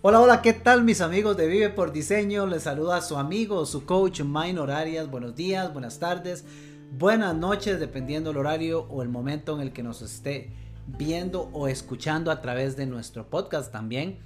[0.00, 2.46] Hola, hola, ¿qué tal mis amigos de Vive por Diseño?
[2.46, 5.10] Les saluda su amigo, su coach Minor Arias.
[5.10, 6.44] Buenos días, buenas tardes,
[6.92, 10.52] buenas noches, dependiendo el horario o el momento en el que nos esté
[10.86, 14.20] viendo o escuchando a través de nuestro podcast también.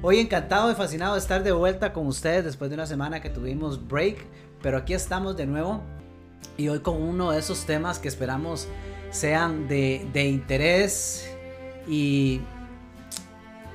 [0.00, 3.30] Hoy encantado y fascinado de estar de vuelta con ustedes después de una semana que
[3.30, 4.24] tuvimos break,
[4.62, 5.82] pero aquí estamos de nuevo
[6.56, 8.68] y hoy con uno de esos temas que esperamos
[9.10, 11.28] sean de, de interés
[11.88, 12.42] y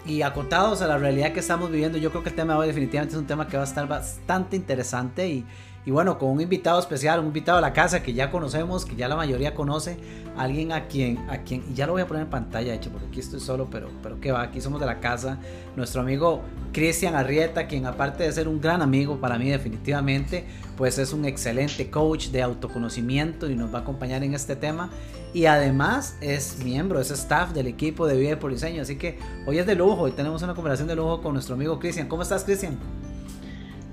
[0.05, 2.67] y acotados a la realidad que estamos viviendo, yo creo que el tema de hoy
[2.67, 5.45] definitivamente es un tema que va a estar bastante interesante y,
[5.85, 8.95] y bueno, con un invitado especial, un invitado a la casa que ya conocemos, que
[8.95, 9.97] ya la mayoría conoce,
[10.35, 12.89] alguien a quien, a quien, y ya lo voy a poner en pantalla, de hecho,
[12.89, 15.37] porque aquí estoy solo, pero, pero que va, aquí somos de la casa,
[15.75, 16.41] nuestro amigo
[16.73, 20.45] Cristian Arrieta, quien aparte de ser un gran amigo para mí definitivamente,
[20.75, 24.89] pues es un excelente coach de autoconocimiento y nos va a acompañar en este tema.
[25.33, 29.59] Y además es miembro, es staff del equipo de Vive por Diseño, así que hoy
[29.59, 32.07] es de lujo, hoy tenemos una conversación de lujo con nuestro amigo Cristian.
[32.07, 32.79] ¿Cómo estás, Cristian?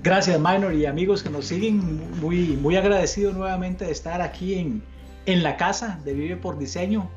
[0.03, 4.83] Gracias, Minor, y amigos que nos siguen, muy, muy agradecido nuevamente de estar aquí en,
[5.25, 7.09] en la casa de Vive por Diseño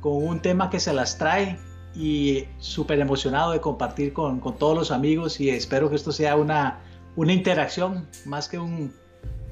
[0.00, 1.58] con un tema que se las trae
[1.94, 6.36] y súper emocionado de compartir con, con, todos los amigos y espero que esto sea
[6.36, 6.80] una,
[7.16, 8.94] una interacción más que un,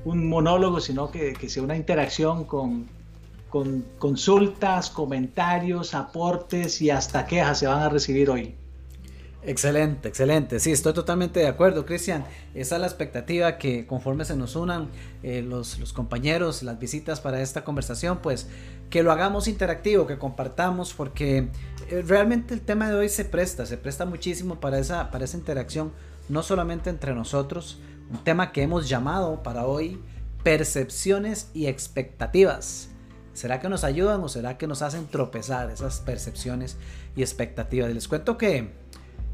[0.06, 2.89] un monólogo, sino que, que, sea una interacción con,
[3.50, 8.56] con consultas, comentarios, aportes y hasta quejas se van a recibir hoy.
[9.42, 10.60] Excelente, excelente.
[10.60, 12.24] Sí, estoy totalmente de acuerdo, Cristian.
[12.55, 14.91] Esa es la expectativa que conforme se nos unan
[15.22, 18.48] eh, los, los, compañeros, las visitas para esta conversación, pues
[18.91, 21.48] que lo hagamos interactivo, que compartamos, porque
[21.88, 25.38] eh, realmente el tema de hoy se presta, se presta muchísimo para esa, para esa
[25.38, 25.92] interacción,
[26.28, 30.02] no solamente entre nosotros, un tema que hemos llamado para hoy
[30.42, 32.88] percepciones y expectativas.
[33.32, 36.77] ¿Será que nos ayudan o será que nos hacen tropezar esas percepciones
[37.16, 37.94] y expectativas?
[37.94, 38.70] Les cuento que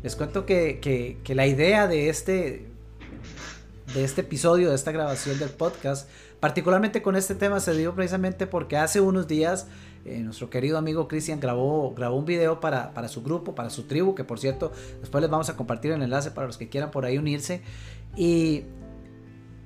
[0.02, 2.68] les cuento que, la idea de este,
[3.94, 6.08] de este episodio, de esta grabación del podcast,
[6.40, 9.66] particularmente con este tema, se dio precisamente porque hace unos días
[10.04, 13.84] eh, nuestro querido amigo Cristian grabó, grabó un video para, para, su grupo, para su
[13.84, 14.70] tribu, que por cierto,
[15.00, 17.62] después les vamos a compartir el enlace para los que quieran por ahí unirse.
[18.14, 18.62] Y,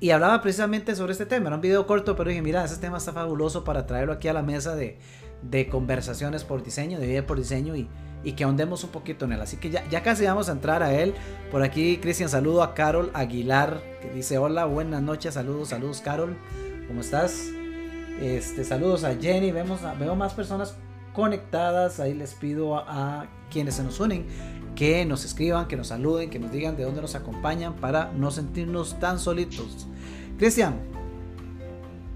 [0.00, 1.49] y hablaba precisamente sobre este tema.
[1.49, 4.33] Era un video corto, pero dije, mira, ese tema está fabuloso para traerlo aquí a
[4.33, 4.99] la mesa de,
[5.43, 7.87] de conversaciones por diseño, de vida por diseño y
[8.22, 9.41] y que ahondemos un poquito en él.
[9.41, 11.14] Así que ya, ya casi vamos a entrar a él.
[11.50, 16.36] Por aquí, Cristian, saludo a Carol Aguilar, que dice: Hola, buenas noches, saludos, saludos, Carol.
[16.88, 17.48] ¿Cómo estás?
[18.20, 19.53] Este, saludos a Jenny.
[19.53, 20.75] Vemos, veo más personas
[21.12, 22.00] conectadas.
[22.00, 24.26] Ahí les pido a, a quienes se nos unen
[24.75, 28.30] que nos escriban, que nos saluden, que nos digan de dónde nos acompañan para no
[28.30, 29.86] sentirnos tan solitos.
[30.38, 30.80] Cristian,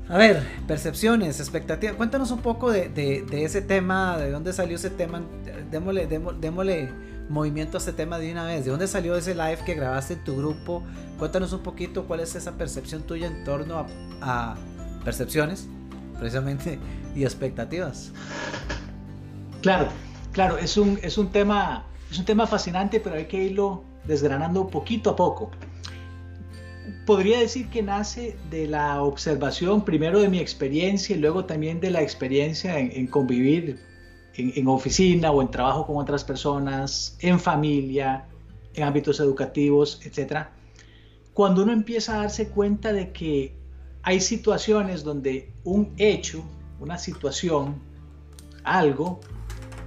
[0.09, 1.97] a ver, percepciones, expectativas.
[1.97, 5.23] Cuéntanos un poco de, de, ese tema, de dónde salió ese tema.
[5.71, 6.93] Démosle,
[7.31, 8.67] movimiento a este tema de una vez.
[8.67, 10.83] ¿De dónde salió ese live que grabaste en tu grupo?
[11.19, 13.87] Cuéntanos un poquito cuál es esa percepción tuya en torno a,
[14.21, 14.57] a
[15.05, 15.69] percepciones,
[16.19, 16.79] precisamente,
[17.15, 18.13] y expectativas.
[19.63, 19.89] Claro,
[20.33, 24.67] claro, es un, es un tema, es un tema fascinante, pero hay que irlo desgranando
[24.69, 25.51] poquito a poco
[27.07, 31.91] podría decir que nace de la observación primero de mi experiencia y luego también de
[31.91, 33.81] la experiencia en, convivir
[34.35, 38.27] en, oficina o en trabajo con otras personas, en familia,
[38.75, 40.49] en ámbitos educativos, etc.
[41.33, 43.57] Cuando uno empieza a darse cuenta de que
[44.03, 46.45] hay situaciones donde un hecho,
[46.81, 47.77] una situación,
[48.63, 49.21] algo,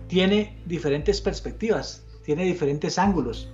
[0.08, 3.50] tiene diferentes perspectivas, tiene diferentes ángulos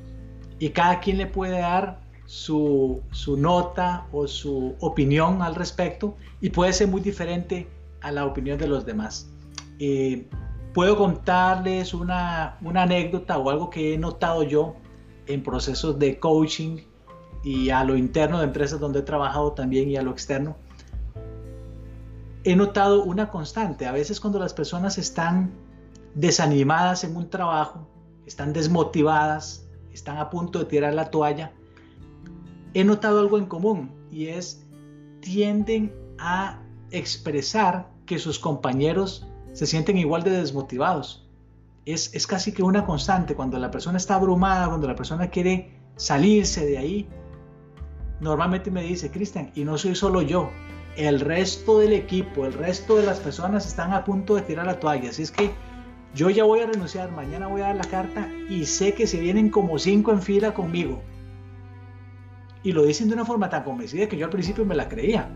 [0.59, 2.02] y cada quien le puede dar
[2.33, 3.03] su,
[3.37, 7.69] nota o su opinión al respecto y puede ser muy diferente
[8.01, 9.29] a la opinión de los demás.
[9.77, 10.27] Eh,
[10.73, 14.75] puedo contarles una, una, anécdota o algo que he notado yo
[15.27, 16.79] en procesos de coaching
[17.43, 20.57] y a lo interno de empresas donde he trabajado también y a lo externo.
[22.43, 23.85] He notado una constante.
[23.85, 25.51] A veces cuando las personas están
[26.15, 27.87] desanimadas en un trabajo,
[28.25, 31.53] están desmotivadas, están a punto de tirar la toalla,
[32.73, 34.65] he notado algo en común y es
[35.21, 36.61] tienden a
[36.91, 41.27] expresar que sus compañeros se sienten igual de desmotivados.
[41.85, 43.35] Es, es casi que una constante.
[43.35, 47.07] Cuando la persona está abrumada, cuando la persona quiere salirse de ahí,
[48.19, 50.49] normalmente me dice, Cristian, y no soy solo yo,
[50.95, 54.79] el resto del equipo, el resto de las personas están a punto de tirar la
[54.79, 55.09] toalla.
[55.09, 55.51] Así es que
[56.13, 59.19] yo ya voy a renunciar, mañana voy a dar la carta y sé que se
[59.19, 61.01] vienen como cinco en fila conmigo.
[62.63, 65.29] Y lo dicen de una forma tan convencida que yo al principio me la creía.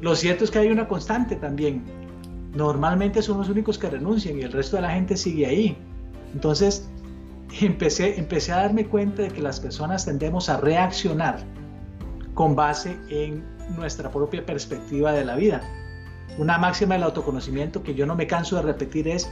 [0.00, 1.82] Lo cierto es que hay una constante también.
[2.54, 5.76] Normalmente son los únicos que renuncian y el resto de la gente sigue ahí.
[6.32, 6.88] Entonces,
[7.60, 11.38] empecé, empecé a darme cuenta de que las personas tendemos a reaccionar
[12.34, 13.44] con base en
[13.76, 15.62] nuestra propia perspectiva de la vida.
[16.38, 19.30] Una máxima del autoconocimiento que yo no me canso de repetir es,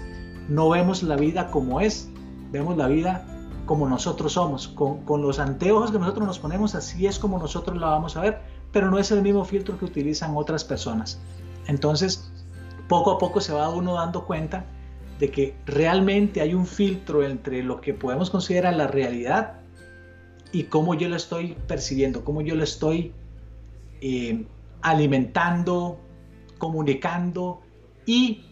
[0.49, 2.09] no vemos la vida como es,
[2.51, 3.27] vemos la vida
[3.67, 4.69] como nosotros somos.
[4.69, 8.21] Con, con, los anteojos que nosotros nos ponemos, así es como nosotros la vamos a
[8.21, 8.41] ver,
[8.73, 11.21] pero no es el mismo filtro que utilizan otras personas.
[11.67, 12.31] Entonces,
[12.89, 14.65] poco a poco se va uno dando cuenta
[15.19, 19.61] de que realmente hay un filtro entre lo que podemos considerar la realidad
[20.53, 23.13] y cómo yo lo estoy percibiendo, cómo yo lo estoy
[24.01, 24.45] eh,
[24.83, 25.99] alimentando,
[26.59, 27.61] comunicando
[28.05, 28.45] y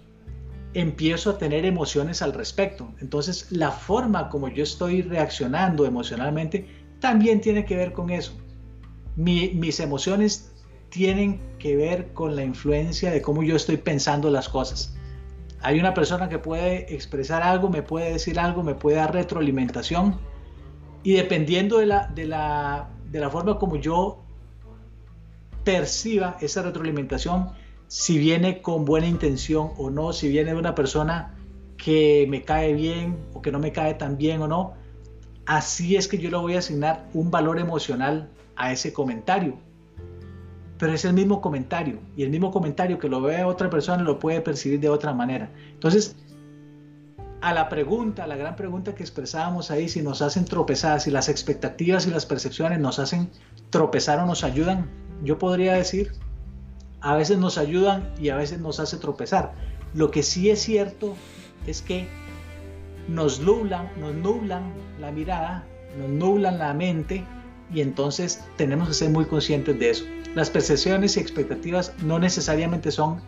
[0.75, 2.93] empiezo a tener emociones al respecto.
[3.01, 6.67] Entonces la forma como yo estoy reaccionando emocionalmente
[7.01, 8.33] también tiene que ver con eso.
[9.17, 10.53] mis emociones
[10.91, 14.97] tienen que ver con la influencia de cómo yo estoy pensando las cosas.
[15.63, 20.19] Hay una persona que puede expresar algo, me puede decir algo, me puede dar retroalimentación
[21.03, 24.23] y dependiendo de la, de la, de la forma como yo
[25.65, 27.51] perciba esa retroalimentación,
[27.91, 31.35] si viene con buena intención o no, si viene de una persona
[31.77, 34.75] que me cae bien o que no me cae tan bien o no,
[35.45, 39.59] así es que yo le voy a asignar un valor emocional a ese comentario.
[40.79, 44.21] Pero es el mismo comentario y el mismo comentario que lo ve otra persona lo
[44.21, 45.51] puede percibir de otra manera.
[45.73, 46.15] Entonces,
[47.41, 51.11] a la pregunta, a la gran pregunta que expresábamos ahí, si nos hacen tropezar, si
[51.11, 53.31] las expectativas y las percepciones nos hacen
[53.71, 54.89] tropezar o nos ayudan,
[55.25, 56.13] yo podría decir
[57.01, 59.53] a veces nos ayudan y a veces nos hace tropezar.
[59.95, 61.17] Lo que sí es cierto
[61.67, 62.09] es que
[63.09, 65.65] nos nublan, nos nublan la mirada,
[65.99, 67.25] nos nublan la mente
[67.73, 70.05] y entonces tenemos que ser muy conscientes de eso.
[70.35, 73.21] Las percepciones y expectativas no necesariamente son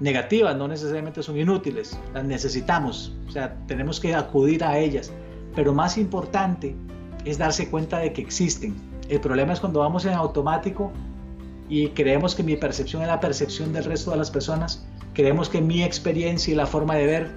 [0.00, 5.12] negativas, no necesariamente son inútiles, las necesitamos, o sea, tenemos que acudir a ellas,
[5.54, 6.74] pero más importante
[7.24, 8.74] es darse cuenta de que existen.
[9.08, 10.92] El problema es cuando vamos en automático
[11.68, 14.84] y creemos que mi percepción es la percepción del resto de las personas,
[15.14, 17.30] creemos que mi experiencia y la forma de ver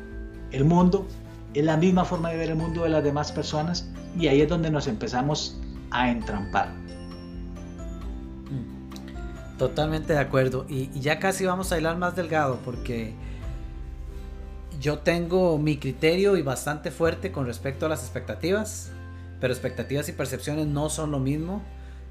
[0.52, 1.08] el mundo
[1.54, 4.50] es la misma forma de ver el mundo de las demás personas y ahí es
[4.50, 6.70] donde nos empezamos a entrampar.
[8.50, 9.58] Mm.
[9.58, 13.14] Totalmente de acuerdo y, y ya casi vamos a hilar más delgado porque
[14.80, 18.92] yo tengo mi criterio y bastante fuerte con respecto a las expectativas,
[19.42, 21.62] pero expectativas y percepciones no son lo mismo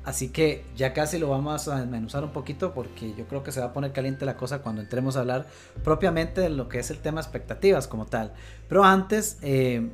[0.04, 3.60] Así que ya casi lo vamos a desmenuzar un poquito porque yo creo que se
[3.60, 5.46] va a poner caliente la cosa cuando entremos a hablar
[5.84, 8.32] propiamente de lo que es el tema expectativas como tal.
[8.68, 9.90] Pero antes, eh,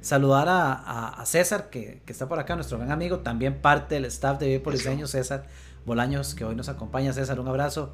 [0.00, 4.46] saludar a, César, que, está por acá, nuestro gran amigo, también parte del staff de
[4.46, 5.46] Vive por Diseño, César
[5.84, 7.12] Bolaños, que hoy nos acompaña.
[7.12, 7.92] César, un abrazo.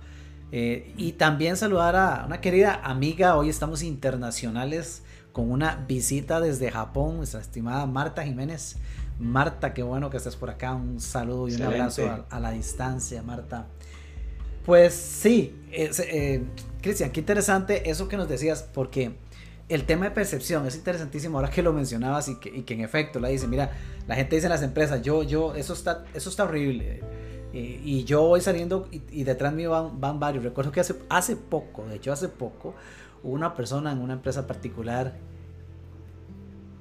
[0.52, 5.02] Eh, y también saludar a una querida amiga, hoy estamos internacionales
[5.32, 8.76] con una visita desde Japón, nuestra estimada Marta Jiménez.
[9.18, 10.74] Marta, qué bueno que estés por acá.
[10.74, 13.66] Un saludo y un abrazo a, la distancia, Marta.
[14.64, 16.44] Pues sí, eh,
[16.82, 19.16] Cristian, qué interesante eso que nos decías, porque
[19.68, 23.28] el tema de percepción es interesantísimo ahora que lo mencionabas y que, en efecto la
[23.28, 23.70] dice, mira,
[24.06, 27.00] la gente dice en las empresas, yo, yo, eso está, eso está horrible.
[27.52, 30.44] y yo voy saliendo y, detrás mío van, van, varios.
[30.44, 32.74] Recuerdo que hace, hace poco, de hecho hace poco,
[33.22, 35.14] hubo una persona en una empresa particular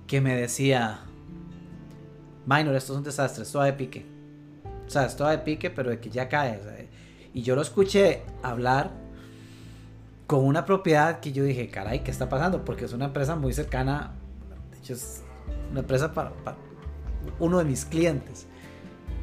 [0.07, 1.05] que me decía,
[2.45, 4.05] Minor, esto es un desastre, esto va de pique.
[4.85, 6.89] O sea, esto va de pique, pero de que ya cae.
[7.33, 8.91] y yo lo escuché hablar
[10.27, 12.65] con una propiedad que yo dije, caray, ¿qué está pasando?
[12.65, 14.13] Porque es una empresa muy cercana,
[14.71, 15.23] de hecho es
[15.71, 16.31] una empresa para,
[17.39, 18.47] uno de mis clientes.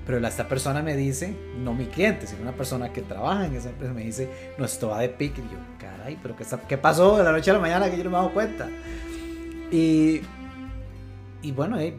[0.05, 3.71] Pero esta persona me dice, no mi cliente, sino una persona que trabaja en esa
[3.71, 5.41] empresa, me dice, no, esto va de pique.
[5.41, 8.05] Y yo, caray, pero ¿qué, qué pasó de la noche a la mañana que yo
[8.05, 8.69] no me he dado cuenta?
[9.71, 10.23] Y,
[11.41, 11.95] y bueno, eh,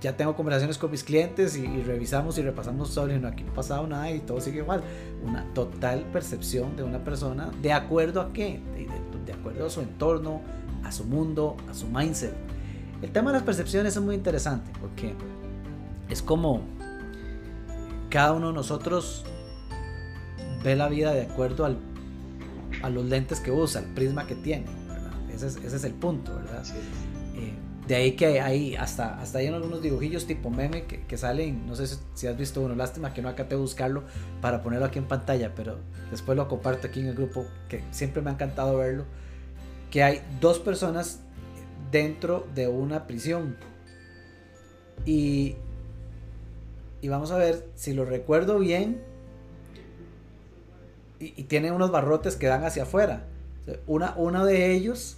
[0.00, 3.52] ya tengo conversaciones con mis clientes y, revisamos y repasamos todo y no, aquí no
[3.52, 4.82] ha pasado nada y todo sigue igual.
[5.24, 8.60] Una total percepción de una persona de acuerdo a qué,
[9.26, 10.40] de, acuerdo a su entorno,
[10.84, 12.34] a su mundo, a su mindset.
[13.02, 15.14] El tema de las percepciones es muy interesante porque
[16.08, 16.62] es como
[18.08, 19.24] cada uno de nosotros
[20.64, 21.78] ve la vida de acuerdo al,
[22.82, 24.66] a los lentes que usa, al prisma que tiene.
[25.32, 26.64] Ese es, ese es, el punto, ¿verdad?
[27.90, 31.88] De ahí que hay hasta, hasta hay algunos dibujillos tipo meme que, salen, no sé
[32.14, 34.04] si, has visto uno, lástima que no acá te buscarlo
[34.40, 35.76] para ponerlo aquí en pantalla, pero
[36.08, 39.06] después lo comparto aquí en el grupo, que siempre me ha encantado verlo,
[39.90, 41.18] que hay dos personas
[41.90, 43.56] dentro de una prisión.
[45.04, 45.56] Y,
[47.00, 49.02] y vamos a ver si lo recuerdo bien.
[51.18, 53.24] Y, y tiene unos barrotes que dan hacia afuera.
[53.88, 55.16] Una, uno de ellos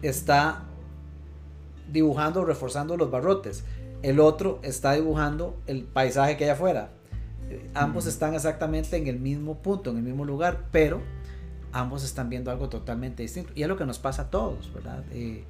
[0.00, 0.64] está
[1.92, 3.64] dibujando, reforzando los barrotes.
[4.02, 6.90] El otro está dibujando el paisaje que hay afuera.
[7.74, 11.00] Ambos están exactamente en el mismo punto, en el mismo lugar, pero
[11.72, 13.52] ambos están viendo algo totalmente distinto.
[13.54, 15.04] Y es lo que nos pasa a todos, ¿verdad?
[15.12, 15.44] Eh,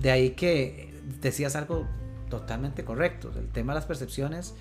[0.00, 1.86] de ahí que decías algo
[2.28, 3.30] totalmente correcto.
[3.36, 4.54] El tema de las percepciones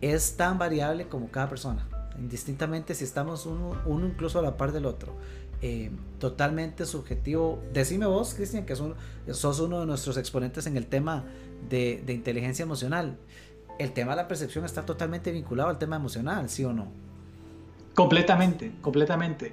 [0.00, 1.86] es tan variable como cada persona,
[2.18, 5.14] indistintamente si estamos uno, uno incluso a la par del otro.
[5.62, 7.62] Eh, totalmente subjetivo.
[7.72, 11.24] Decime vos, Cristian, que sos uno de nuestros exponentes en el tema
[11.68, 13.16] de, de, inteligencia emocional.
[13.78, 16.88] El tema de la percepción está totalmente vinculado al tema emocional, ¿sí o no?
[17.94, 19.52] Completamente, completamente.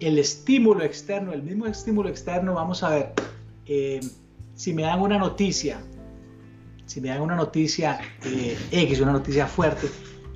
[0.00, 3.12] El estímulo externo, el mismo estímulo externo, vamos a ver,
[3.66, 4.00] eh,
[4.54, 5.78] si me dan una noticia,
[6.86, 9.88] si me dan una noticia eh, X, una noticia fuerte,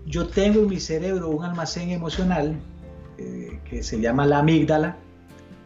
[0.06, 2.56] yo tengo en mi cerebro un almacén emocional
[3.20, 4.96] eh, que se llama la amígdala,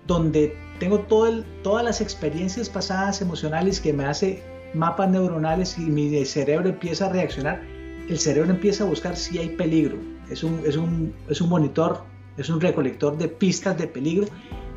[0.08, 4.42] donde tengo todas las experiencias pasadas emocionales que me hace
[4.74, 7.62] mapas neuronales y mi cerebro empieza a reaccionar.
[8.08, 9.96] El cerebro empieza a buscar si hay peligro.
[10.28, 12.02] Es un, es un, es un monitor,
[12.36, 14.26] es un recolector de pistas de peligro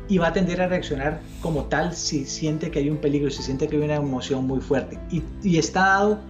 [0.08, 3.42] y va a tender a reaccionar como tal si siente que hay un peligro, si
[3.42, 5.00] siente que hay una emoción muy fuerte.
[5.10, 6.20] Y, y está dado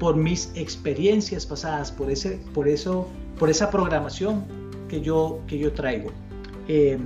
[0.00, 4.44] por mis experiencias pasadas, por, ese, por, eso, por esa programación
[4.92, 6.10] que yo, que yo traigo.
[6.68, 6.98] Eh,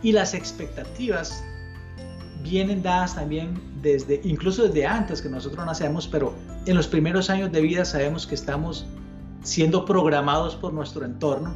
[0.00, 1.42] y las expectativas
[2.44, 6.34] vienen dadas también desde, incluso desde antes que nosotros nacemos, pero
[6.66, 8.86] en los primeros años de vida sabemos que estamos
[9.42, 11.52] siendo programados por nuestro entorno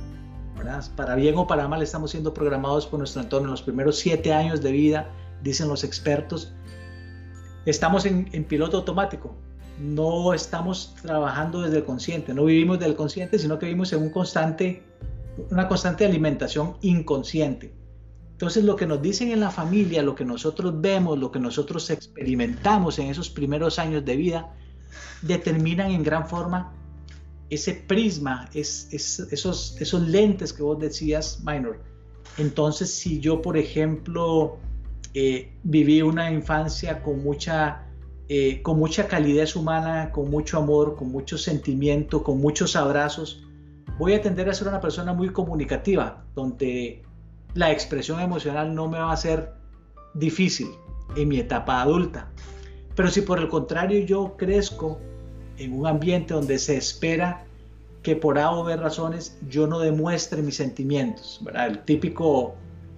[0.97, 3.47] para bien o para mal estamos siendo programados por nuestro entorno.
[3.47, 5.09] En los primeros siete años de vida,
[5.43, 6.53] dicen los expertos,
[7.65, 9.37] estamos en, piloto automático.
[9.83, 14.11] No estamos trabajando desde el consciente, no vivimos del consciente, sino que vivimos en un
[14.11, 14.83] constante,
[15.51, 17.75] una constante alimentación inconsciente.
[18.31, 21.91] Entonces lo que nos dicen en la familia, lo que nosotros vemos, lo que nosotros
[21.91, 24.55] experimentamos en esos primeros años de vida,
[25.23, 26.73] determinan en gran forma
[27.51, 31.81] ese prisma, es, esos, esos lentes que vos decías, Minor.
[32.39, 34.57] Entonces, si yo, por ejemplo,
[35.13, 37.87] eh, viví una infancia con mucha,
[38.29, 43.45] eh, con mucha calidez humana, con mucho amor, con mucho sentimiento, con muchos abrazos,
[43.99, 47.03] voy a tender a ser una persona muy comunicativa, donde
[47.55, 49.53] la expresión emocional no me va a ser
[50.15, 50.69] difícil
[51.17, 52.31] en mi etapa adulta.
[52.95, 54.99] Pero si por el contrario yo crezco
[55.59, 57.45] en un ambiente donde se espera
[58.03, 61.41] que por A o B razones yo no demuestre mis sentimientos.
[61.55, 62.55] El típico,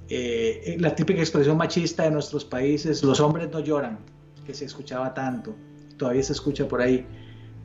[0.09, 3.99] eh, la típica expresión machista de nuestros países, los hombres no lloran,
[4.45, 5.55] que se escuchaba tanto,
[5.97, 7.07] todavía se escucha por ahí.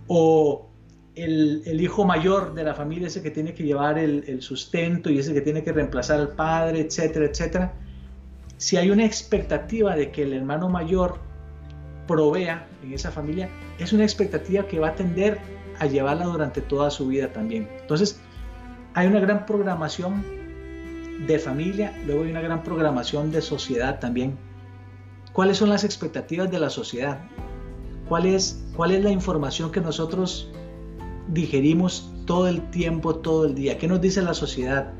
[0.07, 0.69] O
[1.15, 5.09] el, el hijo mayor de la familia, ese que tiene que llevar el, el, sustento
[5.09, 7.73] y ese que tiene que reemplazar al padre, etcétera, etcétera.
[8.57, 11.19] Si hay una expectativa de que el hermano mayor
[12.07, 15.39] provea en esa familia, es una expectativa que va a tender
[15.79, 17.67] a llevarla durante toda su vida también.
[17.81, 18.19] Entonces,
[18.93, 20.25] hay una gran programación
[21.25, 24.37] de familia, luego hay una gran programación de sociedad también.
[25.33, 27.19] ¿Cuáles son las expectativas de la sociedad?
[28.07, 30.49] ¿Cuál es, cuál es la información que nosotros
[31.27, 33.77] digerimos todo el tiempo, todo el día?
[33.77, 34.91] ¿Qué nos dice la sociedad?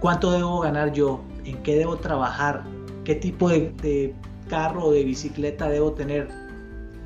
[0.00, 1.20] ¿Cuánto debo ganar yo?
[1.44, 2.64] ¿En qué debo trabajar?
[3.04, 4.14] ¿Qué tipo de, de
[4.48, 6.28] carro o de bicicleta debo tener?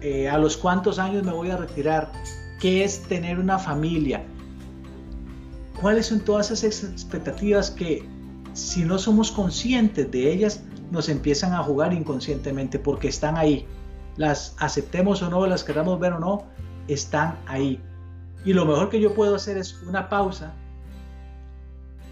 [0.01, 2.11] Eh, ¿A los cuántos años me voy a retirar?
[2.59, 4.25] ¿Qué es tener una familia?
[5.81, 8.07] ¿Cuáles son todas esas expectativas que
[8.55, 13.67] si no somos conscientes de ellas, nos empiezan a jugar inconscientemente porque están ahí?
[14.17, 16.45] Las aceptemos o no, las queramos ver o no,
[16.89, 17.81] están ahí.
[18.45, 20.53] Y lo mejor que yo puedo hacer es una pausa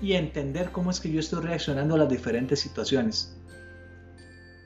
[0.01, 3.39] y entender cómo es que yo estoy reaccionando a las diferentes situaciones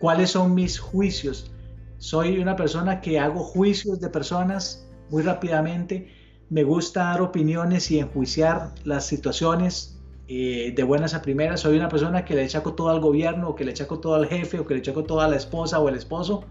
[0.03, 1.53] cuáles son mis juicios.
[1.99, 6.13] Soy una persona que hago juicios de personas muy rápidamente.
[6.51, 9.97] Me gusta dar opiniones y enjuiciar las situaciones
[10.29, 11.61] eh, de buenas a primeras.
[11.61, 14.27] Soy una persona que le echaco todo al gobierno, o que le echaco todo al
[14.27, 16.45] jefe, o que le echaco todo a la esposa o el esposo.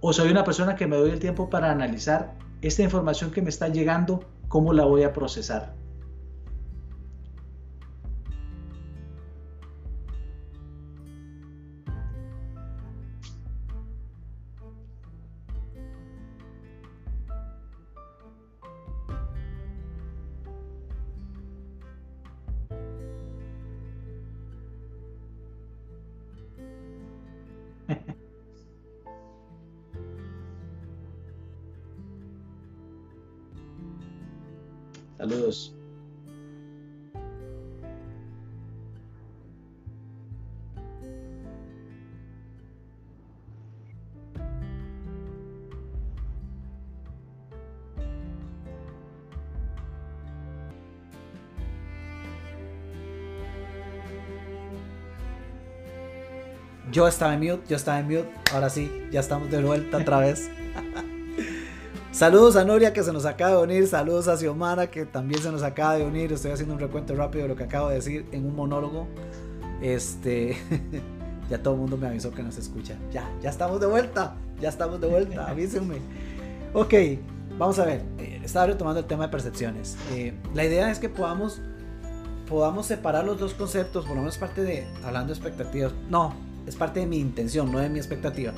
[0.00, 3.50] O soy una persona que me doy el tiempo para analizar esta información que me
[3.50, 5.74] está llegando, cómo la voy a procesar.
[57.00, 58.30] Yo estaba en mute, yo estaba en mute.
[58.52, 60.50] Ahora sí, ya estamos de vuelta otra vez.
[62.12, 63.86] Saludos a Noria que se nos acaba de unir.
[63.86, 66.30] Saludos a Xiomara que también se nos acaba de unir.
[66.30, 69.08] Estoy haciendo un recuento rápido de lo que acabo de decir en un monólogo.
[69.80, 70.58] Este.
[71.48, 72.98] ya todo el mundo me avisó que nos escucha.
[73.10, 74.34] Ya, ya estamos de vuelta.
[74.60, 75.46] Ya estamos de vuelta.
[75.48, 76.00] Avísenme.
[76.74, 76.92] Ok,
[77.56, 78.02] vamos a ver.
[78.18, 79.96] Eh, estaba retomando el tema de percepciones.
[80.12, 81.62] Eh, la idea es que podamos
[82.46, 86.34] podamos separar los dos conceptos, por lo menos parte de, hablando de expectativas, no,
[86.70, 88.52] es parte de mi intención, no de mi expectativa.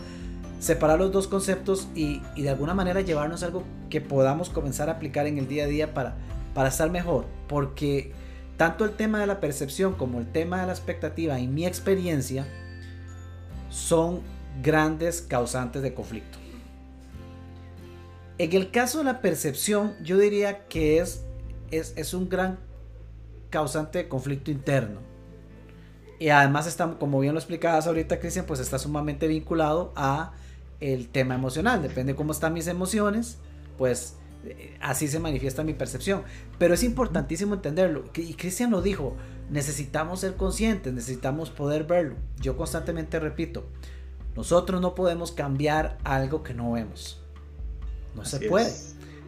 [0.60, 5.26] Separar los dos conceptos y, de alguna manera llevarnos algo que podamos comenzar a aplicar
[5.26, 6.14] en el día a día para,
[6.54, 7.26] para estar mejor.
[7.48, 8.12] Porque
[8.56, 12.46] tanto el tema de la percepción como el tema de la expectativa y mi experiencia
[13.70, 14.20] son
[14.62, 16.38] grandes causantes de conflicto.
[18.38, 21.24] En el caso de la percepción, yo diría que es,
[21.70, 22.58] es, es un gran
[23.50, 25.11] causante de conflicto interno.
[26.22, 30.34] Y además está, como bien lo explicabas ahorita, Cristian, pues está sumamente vinculado a
[30.78, 31.82] el tema emocional.
[31.82, 33.38] Depende cómo están mis emociones,
[33.76, 34.14] pues
[34.44, 36.22] eh, así se manifiesta mi percepción.
[36.60, 38.04] Pero es importantísimo entenderlo.
[38.14, 39.16] Y Cristian lo dijo,
[39.50, 42.14] necesitamos ser conscientes, necesitamos poder verlo.
[42.40, 43.66] Yo constantemente repito,
[44.36, 47.20] nosotros no podemos cambiar algo que no vemos.
[48.14, 48.72] No se puede.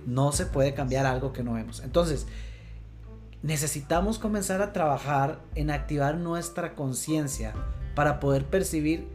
[0.06, 1.82] No se puede cambiar algo que no vemos.
[1.84, 2.28] Entonces,
[3.44, 7.52] necesitamos comenzar a trabajar en activar nuestra conciencia
[7.94, 9.06] para poder percibir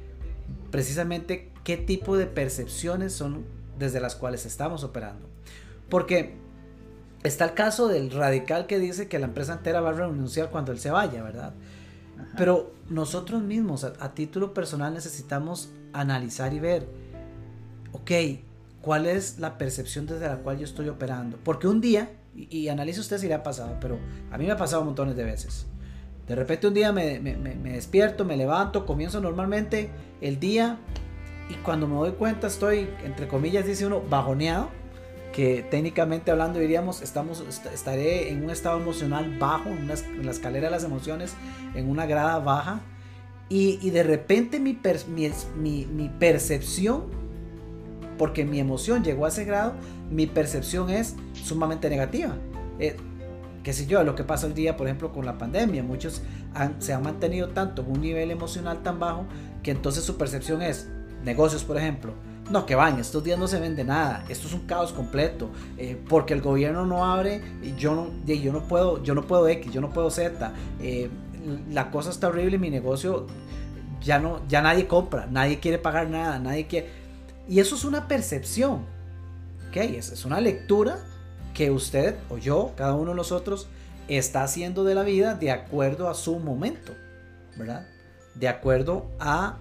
[0.70, 3.44] precisamente qué tipo de percepciones son
[3.80, 5.28] desde las cuales estamos operando.
[5.90, 6.36] Porque
[7.24, 10.72] está el caso del radical que dice que la empresa entera va a renunciar cuando
[10.72, 11.56] él se vaya, ¿verdad?
[12.38, 16.88] Pero nosotros mismos, a, título personal, necesitamos analizar y ver,
[17.94, 18.12] ok,
[18.82, 21.40] ¿cuál es la percepción desde la cual yo estoy operando?
[21.44, 23.98] Porque un día y, analice usted si le ha pasado, pero
[24.32, 25.66] a mí me ha pasado montones de veces.
[26.28, 29.90] De repente un día me, despierto, me levanto, comienzo normalmente
[30.22, 30.78] el día
[31.50, 34.70] y cuando me doy cuenta estoy, entre comillas, dice uno, bajoneado,
[35.34, 40.72] que técnicamente hablando diríamos, estamos, estaré en un estado emocional bajo, en, la escalera de
[40.72, 41.34] las emociones,
[41.74, 42.82] en una grada baja,
[43.52, 44.74] y, de repente mi
[46.20, 47.06] percepción,
[48.20, 49.74] porque mi emoción llegó a ese grado,
[50.10, 52.36] mi percepción es sumamente negativa.
[52.80, 52.96] Eh,
[53.64, 55.84] qué sé yo, lo que pasa el día, por ejemplo, con la pandemia.
[55.84, 56.22] Muchos
[56.80, 59.26] se han mantenido tanto en un nivel emocional tan bajo
[59.64, 60.90] que entonces su percepción es,
[61.24, 62.14] negocios, por ejemplo,
[62.50, 66.02] no, que van, estos días no se vende nada, esto es un caos completo, eh,
[66.10, 69.72] porque el gobierno no abre, y yo no, yo no puedo, yo no puedo X,
[69.72, 71.10] yo no puedo Z, eh,
[71.70, 73.28] la cosa está horrible, mi negocio
[74.02, 76.90] ya no, ya nadie compra, nadie quiere pagar nada, nadie quiere,
[77.48, 78.86] y eso es una percepción,
[79.70, 79.78] ¿ok?
[79.78, 81.00] Es, es una lectura
[81.54, 83.68] que usted o yo, cada uno de nosotros,
[84.08, 86.94] está haciendo de la vida de acuerdo a su momento,
[87.58, 87.88] ¿verdad?
[88.36, 89.58] De acuerdo a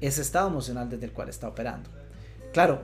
[0.00, 1.90] ese estado emocional desde el cual está operando.
[2.52, 2.82] Claro,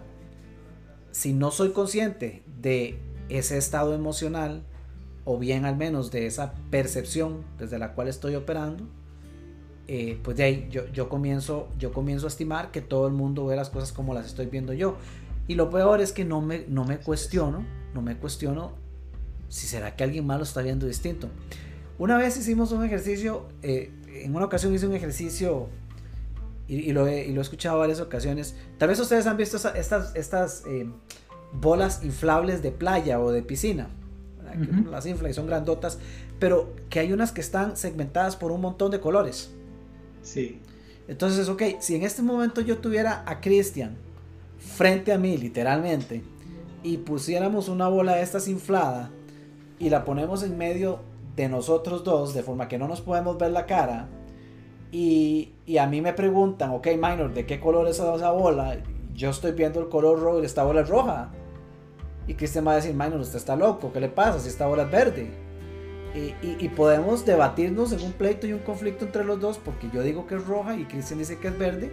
[1.12, 4.62] si no soy consciente de ese estado emocional,
[5.24, 8.84] o bien al menos de esa percepción desde la cual estoy operando,
[9.86, 13.46] eh, pues de ahí yo, yo, comienzo, yo comienzo a estimar que todo el mundo
[13.46, 14.96] ve las cosas como las estoy viendo yo.
[15.46, 18.72] Y lo peor es que no me, no me cuestiono, no me cuestiono
[19.48, 21.28] si será que alguien más lo está viendo distinto.
[21.98, 25.68] Una vez hicimos un ejercicio, eh, en una ocasión hice un ejercicio
[26.66, 28.56] y, lo he, y, lo he, escuchado varias ocasiones.
[28.78, 30.88] Tal vez ustedes han visto estas, estas eh,
[31.52, 33.88] bolas inflables de playa o de piscina.
[34.90, 35.98] las inflan y son grandotas,
[36.38, 39.50] pero que hay unas que están segmentadas por un montón de colores.
[40.22, 40.60] Sí.
[41.06, 43.96] Entonces, ok, si en este momento yo tuviera a Cristian
[44.58, 46.22] frente a mí, literalmente,
[46.82, 49.10] y pusiéramos una bola de estas inflada
[49.78, 51.00] y la ponemos en medio
[51.36, 54.08] de nosotros dos, de forma que no nos podemos ver la cara,
[54.94, 58.78] y, a mí me preguntan, ok, Minor, ¿de qué color es esa bola?
[59.12, 61.30] Yo estoy viendo el color rojo y esta bola es roja.
[62.28, 64.84] Y Cristian va a decir, Minor, usted está loco, ¿qué le pasa si esta bola
[64.84, 65.30] es verde?
[66.14, 70.00] Y, y, podemos debatirnos en un pleito y un conflicto entre los dos, porque yo
[70.02, 71.90] digo que es roja y Cristian dice que es verde,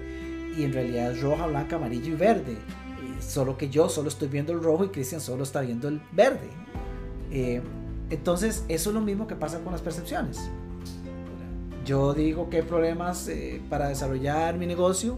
[0.58, 2.58] y en realidad es roja, blanca, amarillo y verde.
[3.20, 6.50] solo que yo solo estoy viendo el rojo y Cristian solo está viendo el verde.
[7.32, 7.62] Eh,
[8.10, 10.50] entonces, eso es lo mismo que pasa con las percepciones.
[11.86, 15.18] Yo digo que hay problemas eh, para desarrollar mi negocio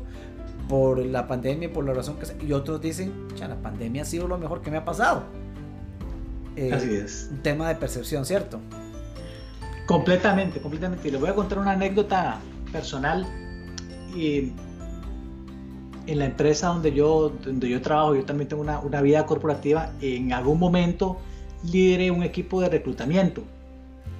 [0.69, 2.35] por la pandemia, por la razón que sea.
[2.41, 5.23] Y otros dicen, ya la pandemia ha sido lo mejor que me ha pasado.
[6.55, 7.29] Eh, Así es.
[7.31, 8.59] Un tema de percepción, ¿cierto?
[9.87, 11.07] Completamente, completamente.
[11.07, 12.39] Y les voy a contar una anécdota
[12.71, 13.25] personal.
[14.15, 14.53] Y
[16.07, 19.91] en la empresa donde yo, donde yo trabajo, yo también tengo una, una vida corporativa,
[20.01, 21.17] en algún momento
[21.63, 23.43] lideré un equipo de reclutamiento.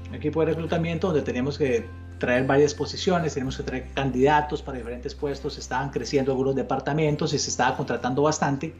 [0.10, 1.86] Un equipo de reclutamiento donde teníamos que
[2.20, 7.40] traer varias posiciones, tenemos que traer candidatos para diferentes puestos, estaban creciendo algunos departamentos y
[7.40, 8.74] se estaba contratando bastante.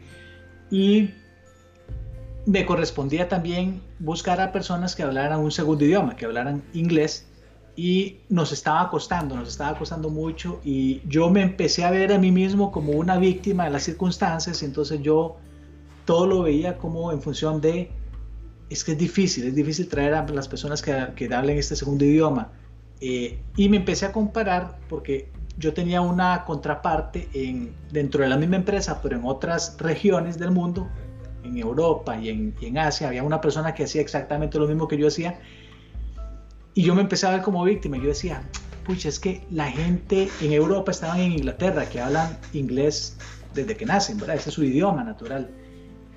[0.72, 1.10] Y
[2.46, 7.28] me correspondía también buscar a personas que hablaran un segundo idioma, que hablaran inglés,
[7.76, 12.18] y nos estaba costando, nos estaba costando mucho, y yo me empecé a ver a
[12.18, 15.38] mí mismo como una víctima de las circunstancias, y entonces yo
[16.06, 17.90] todo lo veía como en función de,
[18.70, 22.06] es que es difícil, es difícil traer a las personas que, que hablen este segundo
[22.06, 22.52] idioma,
[23.02, 28.38] eh, y me empecé a comparar porque yo tenía una contraparte en, dentro de la
[28.38, 30.88] misma empresa, pero en otras regiones del mundo,
[31.44, 35.08] en Europa y en, Asia, había una persona que hacía exactamente lo mismo que yo
[35.08, 35.40] hacía.
[36.76, 37.98] Y yo me empecé a ver como víctima.
[37.98, 38.44] Yo decía,
[38.86, 43.18] pucha, es que la gente en Europa estaban en Inglaterra, que hablan inglés
[43.54, 44.38] desde que nacen, ¿verdad?
[44.38, 45.50] Ese es su idioma natural.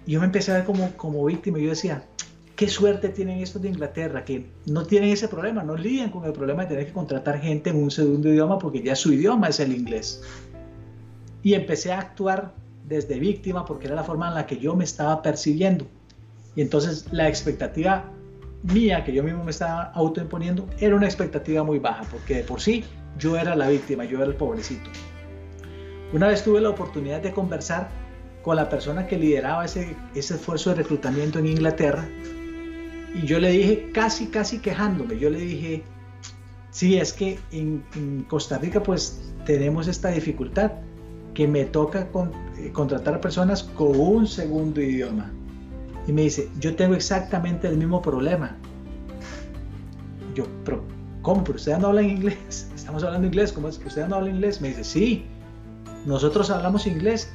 [0.06, 1.58] Y yo me empecé a ver como, como víctima.
[1.58, 2.04] Yo decía,
[2.56, 6.32] qué suerte tienen estos de Inglaterra, que no tienen ese problema, no lidian con el
[6.32, 9.60] problema de tener que contratar gente en un segundo idioma porque ya su idioma es
[9.60, 10.22] el inglés.
[11.42, 12.54] Y empecé a actuar
[12.88, 15.86] desde víctima porque era la forma en la que yo me estaba percibiendo.
[16.54, 18.10] Y entonces la expectativa
[18.62, 22.60] mía que yo mismo me estaba autoimponiendo era una expectativa muy baja porque de por
[22.60, 22.84] sí
[23.18, 24.90] yo era la víctima, yo era el pobrecito.
[26.12, 27.88] Una vez tuve la oportunidad de conversar
[28.42, 32.08] con la persona que lideraba ese, ese esfuerzo de reclutamiento en Inglaterra
[33.16, 35.82] y yo le dije, casi, casi quejándome, yo le dije,
[36.70, 37.82] sí, es que en,
[38.28, 40.72] Costa Rica pues tenemos esta dificultad
[41.32, 42.08] que me toca
[42.58, 45.32] eh, contratar personas con un segundo idioma.
[46.06, 48.56] Y me dice, yo tengo exactamente el mismo problema.
[50.34, 50.84] Yo, pero
[51.22, 51.42] ¿cómo?
[51.42, 52.70] Pero ustedes no hablan inglés.
[52.74, 53.52] Estamos hablando inglés.
[53.52, 54.60] ¿Cómo es que ustedes no hablan inglés?
[54.60, 55.26] Me dice, sí,
[56.04, 57.32] nosotros hablamos inglés,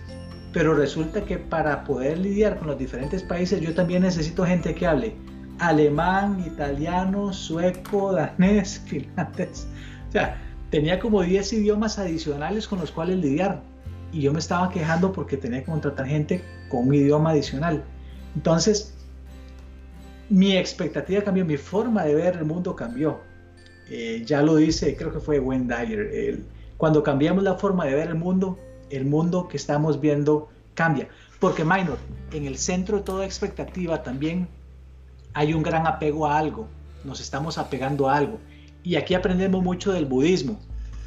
[0.54, 4.88] pero resulta que para poder lidiar con los diferentes países yo también necesito gente que
[4.88, 5.16] hable
[5.60, 9.68] alemán, italiano, sueco, danés, finlandés.
[10.10, 13.62] O sea, tenía como 10 idiomas adicionales con los cuales lidiar
[14.12, 17.84] y yo me estaba quejando porque tenía que contratar gente con un idioma adicional.
[18.36, 18.94] Entonces,
[20.30, 23.20] mi expectativa cambió, mi forma de ver el mundo cambió.
[23.90, 26.40] Eh, ya lo dice, creo que fue Wayne Dyer,
[26.78, 28.58] cuando cambiamos la forma de ver el mundo,
[28.90, 31.10] el mundo que estamos viendo cambia.
[31.40, 31.98] Porque, Minor,
[32.32, 34.48] en el centro de toda expectativa también
[35.34, 36.68] hay un gran apego a algo,
[37.04, 38.40] nos estamos apegando a algo.
[38.84, 40.60] Y aquí aprendemos mucho del budismo.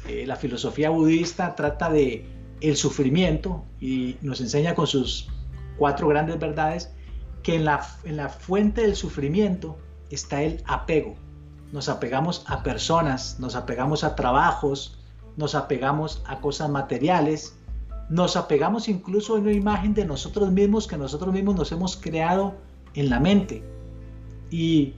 [0.07, 2.25] Eh, la filosofía budista trata de
[2.61, 5.29] el sufrimiento y nos enseña con sus
[5.77, 6.93] cuatro grandes verdades
[7.45, 9.77] que en la, en la fuente del sufrimiento
[10.09, 11.13] está el apego.
[11.71, 14.97] Nos apegamos a personas, nos apegamos a trabajos,
[15.37, 17.55] nos apegamos a cosas materiales,
[18.09, 22.55] nos apegamos incluso a una imagen de nosotros mismos que nosotros mismos nos hemos creado
[22.95, 23.63] en la mente.
[24.49, 24.95] Y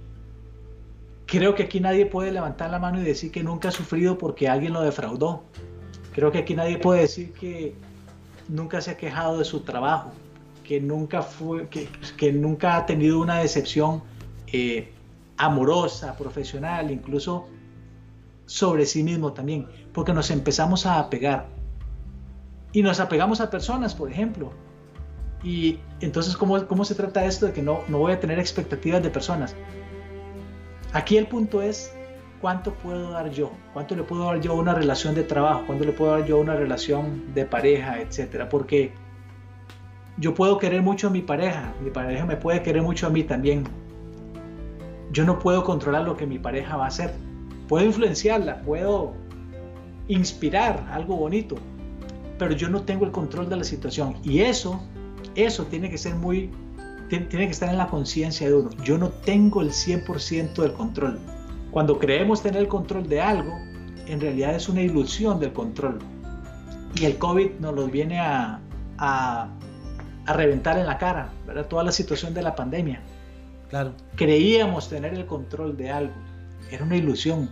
[1.25, 4.47] creo que aquí nadie puede levantar la mano y decir que nunca ha sufrido porque
[4.47, 5.43] alguien lo defraudó.
[6.13, 7.75] Creo que aquí nadie puede decir que
[8.47, 10.11] nunca se ha quejado de su trabajo,
[10.67, 14.03] que nunca, fue, que, nunca ha tenido una decepción
[14.47, 14.91] eh,
[15.37, 17.47] amorosa, profesional, incluso
[18.45, 21.47] sobre sí mismo también, porque nos empezamos a apegar.
[22.73, 24.51] Y nos apegamos a personas, por ejemplo.
[25.41, 29.01] Y entonces, ¿cómo, cómo se trata esto de que no, no voy a tener expectativas
[29.01, 29.55] de personas?
[30.91, 31.93] Aquí el punto es
[32.41, 33.51] ¿cuánto puedo dar yo?
[33.71, 35.63] ¿Cuánto le puedo dar yo a una relación de trabajo?
[35.65, 38.49] ¿Cuánto le puedo dar yo a una relación de pareja, etcétera?
[38.49, 38.91] Porque
[40.17, 43.23] yo puedo querer mucho a mi pareja, mi pareja me puede querer mucho a mí
[43.23, 43.63] también.
[45.11, 47.13] Yo no puedo controlar lo que mi pareja va a hacer.
[47.67, 49.13] Puedo influenciarla, puedo
[50.07, 51.55] inspirar algo bonito,
[52.37, 54.15] pero yo no tengo el control de la situación.
[54.23, 54.81] Y eso,
[55.35, 56.49] eso tiene que ser muy,
[57.09, 58.69] tiene que estar en la conciencia de uno.
[58.83, 61.19] Yo no tengo el 100% del control.
[61.71, 63.53] Cuando creemos tener el control de algo,
[64.07, 65.99] en realidad es una ilusión del control.
[66.95, 68.59] Y el COVID nos lo viene a,
[68.97, 69.49] a,
[70.33, 71.67] reventar en la cara, ¿verdad?
[71.67, 73.01] Toda la situación de la pandemia.
[73.69, 73.93] Claro.
[74.15, 76.13] Creíamos tener el control de algo.
[76.71, 77.49] Era una ilusión.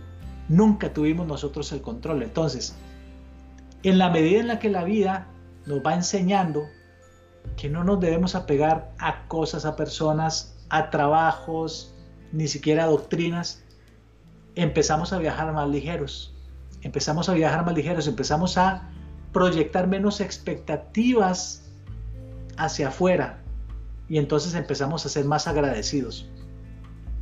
[0.48, 2.22] Nunca tuvimos nosotros el control.
[2.22, 2.76] Entonces,
[3.82, 5.26] en la medida en la que la vida
[5.66, 6.66] nos va enseñando
[7.56, 11.94] que no nos debemos apegar a cosas, a personas, a trabajos,
[12.32, 13.62] ni siquiera a doctrinas,
[14.54, 16.34] empezamos a viajar más ligeros,
[16.82, 18.90] empezamos a viajar más ligeros, empezamos a
[19.32, 21.65] proyectar menos expectativas
[22.56, 23.42] hacia afuera
[24.08, 26.28] y entonces empezamos a ser más agradecidos.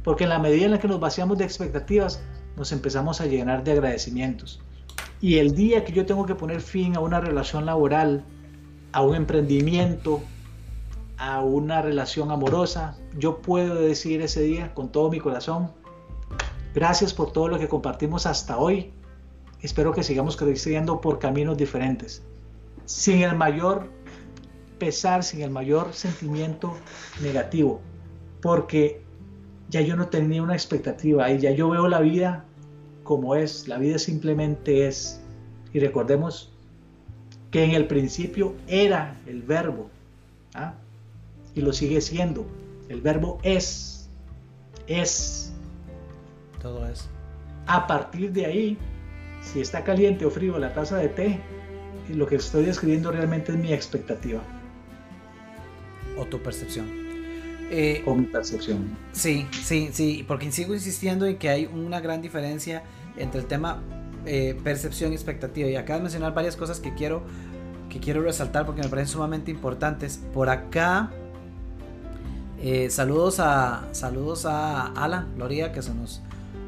[0.03, 2.23] Porque en la medida en la que nos vaciamos de expectativas,
[2.57, 4.61] nos empezamos a llenar de agradecimientos.
[5.21, 8.25] Y el día que yo tengo que poner fin a una relación laboral,
[8.93, 10.21] a un emprendimiento,
[11.17, 15.71] a una relación amorosa, yo puedo decir ese día con todo mi corazón,
[16.75, 18.93] Gracias por todo lo que compartimos hasta hoy.
[19.63, 22.25] Espero que sigamos creciendo por caminos diferentes.
[22.85, 23.89] Sin el mayor
[24.79, 26.75] pesar, sin el mayor sentimiento
[27.23, 27.81] negativo.
[28.41, 29.03] Porque
[29.71, 32.45] ya yo no tenía una expectativa y ya yo veo la vida
[33.03, 33.69] como es.
[33.69, 35.21] La vida simplemente es.
[35.73, 36.53] Y recordemos
[37.51, 39.91] que en el principio era el verbo.
[40.55, 40.75] ¿ah?
[41.55, 42.47] Y lo sigue siendo.
[42.89, 44.09] El verbo es.
[44.87, 45.53] Es.
[46.61, 47.09] Todo es.
[47.67, 48.79] A partir de ahí,
[49.41, 51.41] si está caliente o frío la taza de té,
[52.13, 54.43] lo que estoy describiendo realmente es mi expectativa.
[56.17, 56.87] O tu percepción.
[57.71, 58.97] Eh, o mi percepción.
[59.13, 62.83] Sí, sí, sí, porque sigo insistiendo en que hay una gran diferencia
[63.17, 63.83] entre el tema
[64.27, 65.69] eh, percepción y expectativa.
[65.69, 67.23] Y acá de mencionar varias cosas que quiero,
[67.91, 70.21] que quiero resaltar porque me parecen sumamente importantes.
[70.33, 71.11] Por acá,
[72.61, 76.23] eh, saludos, a, saludos a Alan Loría que se nos,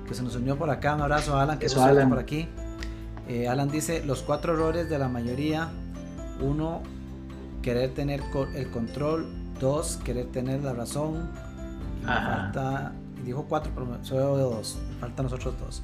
[0.06, 0.94] que se nos unió por acá.
[0.94, 2.48] Un abrazo a Alan que se por aquí.
[3.28, 5.70] Eh, Alan dice, los cuatro errores de la mayoría.
[6.40, 6.82] Uno,
[7.66, 8.22] querer tener
[8.54, 9.26] el control.
[9.58, 11.28] Dos, querer tener la razón.
[12.04, 12.92] Falta,
[13.24, 14.78] dijo cuatro, pero solo dos.
[15.00, 15.82] Faltan nosotros dos.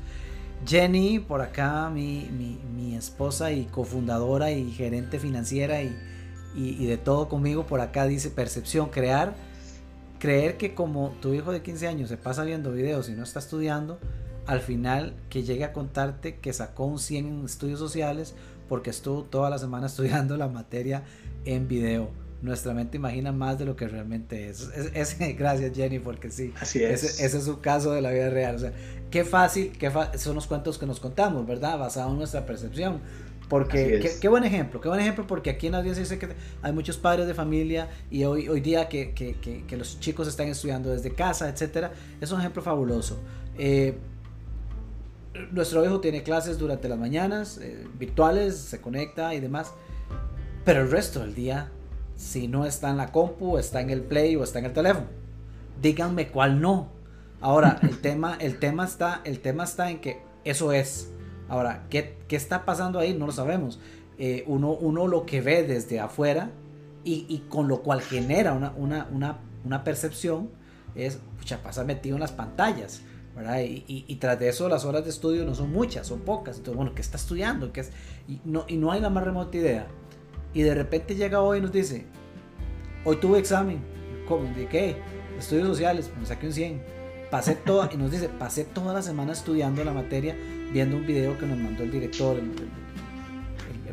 [0.65, 5.93] Jenny, por acá, mi, mi, esposa y cofundadora y gerente financiera y,
[6.55, 9.35] y, de todo conmigo, por acá dice percepción, crear,
[10.21, 13.41] creer que como tu hijo de 15 años se pasa viendo videos y no está
[13.41, 13.99] estudiando,
[14.47, 18.37] al final que llegue a contarte que sacó un 100 en estudios sociales
[18.69, 21.03] porque estuvo toda la semana estudiando la materia
[21.45, 22.11] en video
[22.43, 24.69] nuestra mente imagina más de lo que realmente es.
[25.39, 26.53] gracias Jenny, porque sí.
[26.61, 27.21] Así es.
[27.21, 28.57] Ese, es su caso de la vida real.
[28.57, 28.73] O sea,
[29.11, 31.79] qué fácil, qué son los cuentos que nos contamos, ¿verdad?
[31.79, 33.01] Basado en nuestra percepción.
[33.49, 36.29] Porque, qué, buen ejemplo, qué buen ejemplo, porque aquí en la audiencia dice que
[36.63, 40.49] hay muchos padres de familia y hoy, hoy día que, que, que los chicos están
[40.49, 41.93] estudiando desde casa, etcétera.
[42.21, 43.21] Es un ejemplo fabuloso.
[43.59, 43.95] Eh,
[45.51, 49.73] nuestro hijo tiene clases durante las mañanas, eh, virtuales, se conecta y demás,
[50.65, 51.71] pero el resto del día
[52.23, 55.07] si no está en la compu, está en el play o está en el teléfono.
[55.81, 56.89] Díganme cuál no.
[57.41, 61.11] Ahora, el tema, el tema, está, el tema está en que eso es.
[61.49, 63.13] Ahora, ¿qué, está pasando ahí?
[63.13, 63.81] No lo sabemos.
[64.19, 66.51] Eh, uno, uno lo que ve desde afuera
[67.05, 70.51] y, con lo cual genera una, una, una, percepción
[70.95, 73.03] es, pucha, pasa metido en las pantallas.
[73.35, 73.63] ¿verdad?
[73.65, 76.59] Y, tras de eso las horas de estudio no son muchas, son pocas.
[76.59, 77.73] Entonces, bueno, ¿qué está estudiando?
[77.73, 77.91] ¿Qué es?
[78.29, 79.89] Y, no, y no hay la más remota idea
[80.55, 82.05] y de repente llega hoy y nos dice,
[83.05, 83.81] hoy tuve examen,
[84.27, 84.45] ¿cómo?
[84.55, 84.97] ¿De qué?
[85.39, 86.83] Estudios sociales, me saqué un 100.
[87.31, 90.37] Pasé toda, y nos dice, pasé toda la semana estudiando la materia,
[90.73, 92.51] viendo un video que nos mandó el director, el,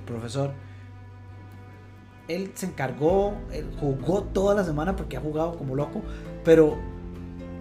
[0.05, 0.53] profesor.
[2.27, 6.01] Él se encargó, él jugó toda la semana porque ha jugado como loco,
[6.43, 6.79] pero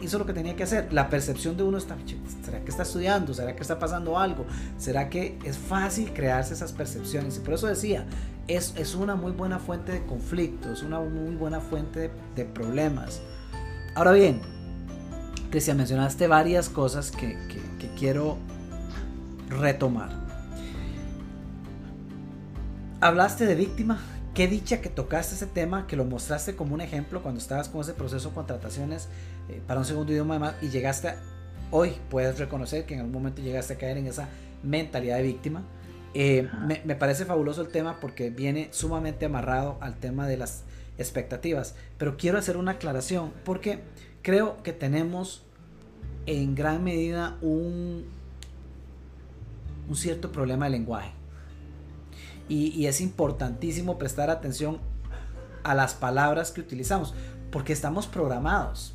[0.00, 0.92] hizo lo que tenía que hacer.
[0.92, 1.96] La percepción de uno está,
[2.44, 3.34] ¿será que está estudiando?
[3.34, 4.46] ¿Será que está pasando algo?
[4.76, 7.36] ¿Será que es fácil crearse esas percepciones?
[7.36, 8.06] Y por eso decía,
[8.46, 13.20] es, es una muy buena fuente de conflictos, una muy buena fuente de, problemas.
[13.94, 14.40] Ahora bien,
[15.50, 17.36] Cristian, mencionaste varias cosas que,
[17.78, 18.38] que quiero
[19.48, 20.10] retomar.
[23.00, 23.98] Hablaste de víctima,
[24.38, 27.80] qué dicha que tocaste ese tema, que lo mostraste como un ejemplo cuando estabas con
[27.80, 29.08] ese proceso de contrataciones
[29.48, 31.14] eh, para un segundo idioma más y llegaste,
[31.72, 34.28] hoy puedes reconocer que en algún momento llegaste a caer en esa
[34.62, 35.64] mentalidad de víctima.
[36.14, 40.62] Eh, me, me, parece fabuloso el tema porque viene sumamente amarrado al tema de las
[40.98, 41.74] expectativas.
[41.98, 43.80] Pero quiero hacer una aclaración porque
[44.22, 45.42] creo que tenemos
[46.26, 48.04] en gran medida un,
[49.88, 51.17] un cierto problema de lenguaje
[52.48, 54.78] y, es importantísimo prestar atención
[55.62, 57.14] a las palabras que utilizamos,
[57.50, 58.94] porque estamos programados.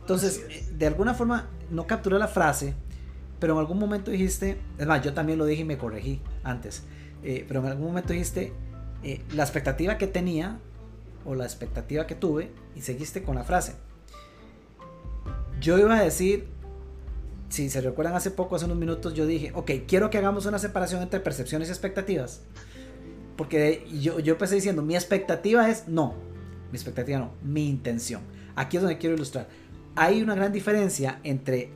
[0.00, 2.74] Entonces, eh, de alguna forma, no capturé la frase,
[3.40, 6.84] pero en algún momento dijiste, es más, yo también lo dije y me corregí antes,
[7.22, 8.52] eh, pero en algún momento dijiste
[9.02, 10.58] eh, la expectativa que tenía
[11.24, 13.74] o la expectativa que tuve y seguiste con la frase.
[15.60, 16.48] Yo iba a decir,
[17.48, 20.58] si se recuerdan hace poco, hace unos minutos, yo dije, ok, quiero que hagamos una
[20.58, 22.42] separación entre percepciones y expectativas.
[23.36, 26.14] Porque yo, yo empecé diciendo, mi expectativa es, no,
[26.72, 28.22] mi expectativa no, mi intención.
[28.54, 29.48] Aquí es donde quiero ilustrar.
[29.94, 31.70] Hay una gran diferencia entre,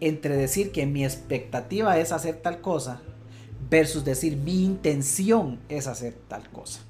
[0.00, 3.00] entre decir que mi expectativa es hacer tal cosa
[3.70, 6.80] versus decir mi intención es hacer tal cosa.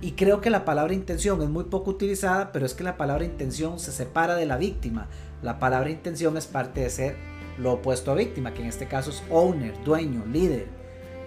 [0.00, 3.24] Y creo que la palabra intención es muy poco utilizada, pero es que la palabra
[3.24, 5.08] intención se separa de la víctima.
[5.42, 7.16] La palabra intención es parte de ser
[7.58, 10.66] lo opuesto a víctima, que en este caso es owner, dueño, líder.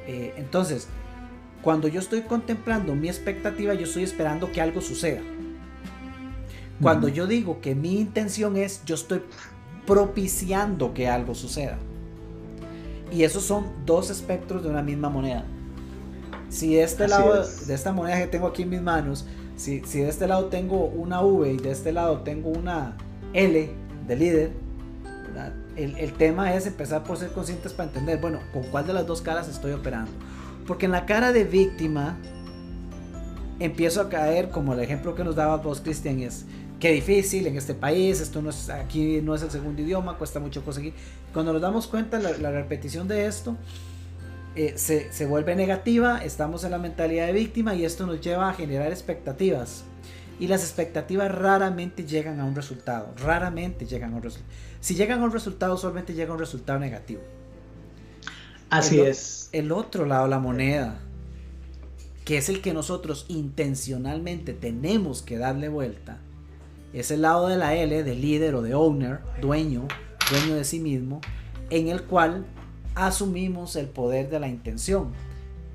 [0.08, 0.88] Eh, entonces,
[1.62, 5.22] cuando yo estoy contemplando mi expectativa, yo estoy esperando que algo suceda.
[6.82, 9.22] Cuando yo digo que mi intención es, yo estoy
[9.86, 11.78] propiciando que algo suceda.
[13.12, 15.43] Y esos son dos espectros de una misma moneda.
[16.50, 19.26] Si de este lado de esta moneda que tengo aquí en mis manos,
[19.58, 22.95] si, si de este lado tengo una V y de este lado tengo una
[23.34, 23.69] L
[24.10, 24.52] de líder,
[25.78, 29.08] el, el, tema es empezar por ser conscientes para entender, bueno, con cuál de las
[29.08, 30.12] dos caras estoy operando.
[30.67, 32.17] Porque en la cara de víctima
[33.60, 36.45] empiezo a caer, como el ejemplo que nos daba vos, Cristian, es
[36.80, 40.39] qué difícil en este país, esto no es, aquí no es el segundo idioma, cuesta
[40.39, 40.93] mucho conseguir.
[41.34, 43.56] Cuando nos damos cuenta, la, repetición de esto
[44.56, 48.50] eh, se, se, vuelve negativa, estamos en la mentalidad de víctima y esto nos lleva
[48.50, 49.84] a generar expectativas.
[50.39, 54.54] Y las expectativas raramente llegan a un resultado, raramente llegan a un resultado.
[54.80, 57.21] Si llegan a un resultado, solamente llega a un resultado negativo.
[58.69, 59.49] Así es.
[59.52, 60.99] El otro lado de la moneda,
[62.23, 66.19] que es el que nosotros intencionalmente tenemos que darle vuelta,
[66.93, 69.88] es el lado de la L, de líder o de owner, dueño,
[70.32, 71.21] dueño de sí mismo,
[71.69, 72.45] en el cual
[72.95, 75.12] asumimos el poder de la intención.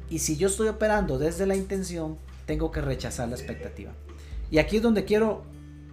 [0.09, 3.93] Y si yo estoy operando desde la intención, tengo que rechazar la expectativa.
[4.51, 5.43] Y aquí es donde quiero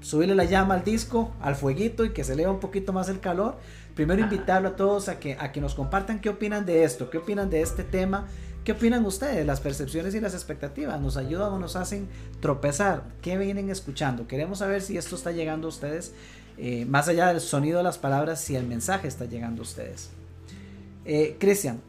[0.01, 3.19] subirle la llama al disco, al fueguito y que se eleva un poquito más el
[3.19, 3.57] calor.
[3.95, 7.17] Primero invitarlo a todos a que, a que nos compartan qué opinan de esto, qué
[7.17, 8.27] opinan de este tema
[8.63, 9.45] ¿Qué opinan ustedes?
[9.45, 12.07] Las percepciones y las expectativas nos ayudan o nos hacen
[12.41, 13.03] tropezar.
[13.21, 14.27] ¿Qué vienen escuchando?
[14.27, 16.13] Queremos saber si esto está llegando a ustedes,
[16.59, 20.11] eh, más allá del sonido de las palabras, si el mensaje está llegando a ustedes.
[21.05, 21.81] Eh, Cristian,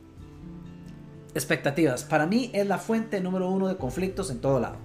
[1.35, 2.05] expectativas.
[2.05, 4.77] Para mí es la fuente número uno de conflictos en todo lado.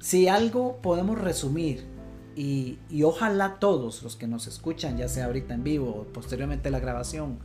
[0.00, 1.84] Si algo podemos resumir
[2.34, 6.80] y, ojalá todos los que nos escuchan, ya sea ahorita en vivo o posteriormente la
[6.80, 7.38] grabación,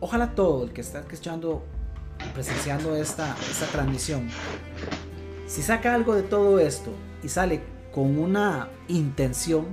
[0.00, 1.64] ojalá todo el que está escuchando
[2.32, 4.28] presenciando esta, esta transmisión,
[5.46, 6.90] si saca algo de todo esto
[7.22, 7.60] y sale
[7.92, 9.66] con una intención,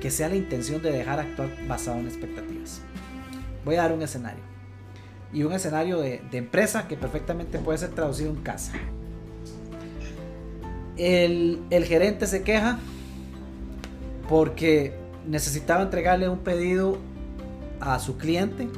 [0.00, 2.80] que sea la intención de dejar actuar basado en expectativas.
[3.64, 4.42] Voy a dar un escenario.
[5.32, 8.72] Y un escenario de, empresa que perfectamente puede ser traducido en casa.
[10.98, 12.78] El, gerente se queja
[14.28, 14.94] porque
[15.26, 16.98] necesitaba entregarle un pedido
[17.80, 18.68] a su cliente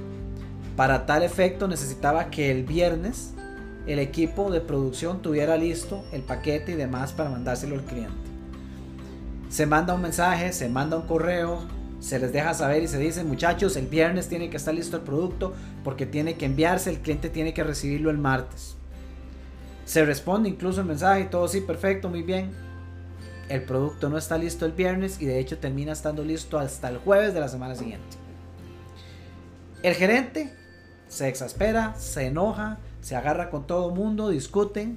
[0.77, 3.33] para tal efecto necesitaba que el viernes
[3.87, 8.15] el equipo de producción tuviera listo el paquete y demás para mandárselo al cliente.
[9.49, 11.61] Se manda un mensaje, se manda un correo,
[11.99, 15.03] se les deja saber y se dice muchachos el viernes tiene que estar listo el
[15.03, 18.77] producto porque tiene que enviarse, el cliente tiene que recibirlo el martes.
[19.91, 22.53] Se responde incluso el mensaje y todo sí, perfecto, muy bien.
[23.49, 26.99] El producto no está listo el viernes y de hecho termina estando listo hasta el
[26.99, 28.17] jueves de la semana siguiente.
[29.83, 30.55] El gerente
[31.09, 34.97] se exaspera, se enoja, se agarra con todo el mundo, discuten.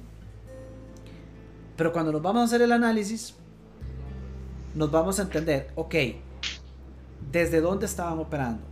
[1.76, 3.34] Pero cuando nos vamos a hacer el análisis,
[4.76, 5.94] nos vamos a entender, ok,
[7.32, 8.62] ¿desde dónde estaban operando?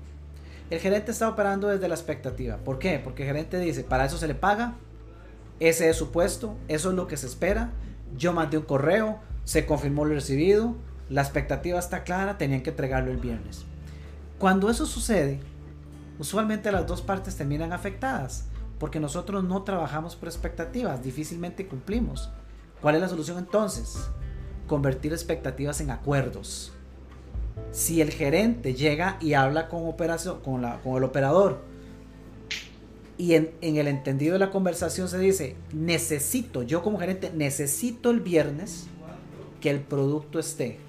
[0.71, 2.59] El gerente está operando desde la expectativa.
[2.59, 3.01] ¿Por qué?
[3.03, 4.77] Porque el gerente dice, para eso se le paga,
[5.69, 7.71] ese es su puesto, eso es lo que se espera.
[8.17, 10.75] Yo mandé un correo, se confirmó lo recibido,
[11.09, 13.65] la expectativa está clara, tenían que entregarlo el viernes.
[14.39, 15.39] Cuando eso sucede,
[16.19, 18.47] usualmente las dos partes terminan afectadas,
[18.81, 22.31] porque nosotros no trabajamos por expectativas, difícilmente cumplimos.
[22.81, 24.11] ¿Cuál es la solución entonces?
[24.67, 26.73] Convertir expectativas en acuerdos.
[27.71, 31.61] Si el gerente llega y habla con, operación, con, el operador
[33.23, 38.19] y en, el entendido de la conversación se dice, necesito, yo como gerente, necesito el
[38.19, 38.89] viernes
[39.61, 40.81] que el producto esté.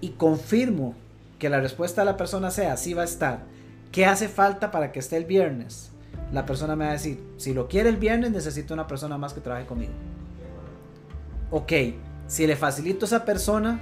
[0.00, 0.94] Y confirmo
[1.40, 3.42] que la respuesta de la persona sea, sí va a estar.
[3.90, 5.90] ¿Qué hace falta para que esté el viernes?
[6.32, 9.32] La persona me va a decir, si lo quiere el viernes, necesito una persona más
[9.32, 9.94] que trabaje conmigo.
[11.50, 11.72] Ok,
[12.28, 13.80] si le facilito a esa persona,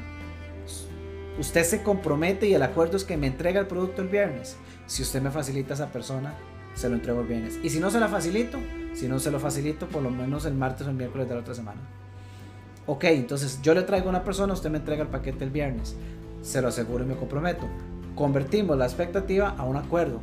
[1.39, 4.57] usted se compromete y el acuerdo es que me entrega el producto el viernes.
[4.93, 6.35] Si usted me facilita a esa persona,
[6.75, 7.59] se lo entrego el viernes.
[7.63, 8.59] Y si no se la facilito,
[8.93, 11.41] si no se lo facilito, por lo menos el martes o el miércoles de la
[11.41, 11.81] otra semana.
[12.85, 15.97] Ok, entonces yo le traigo a una persona, usted me entrega el paquete el viernes
[16.43, 17.67] se lo aseguro y me comprometo.
[18.15, 20.21] Convertimos la expectativa a un acuerdo.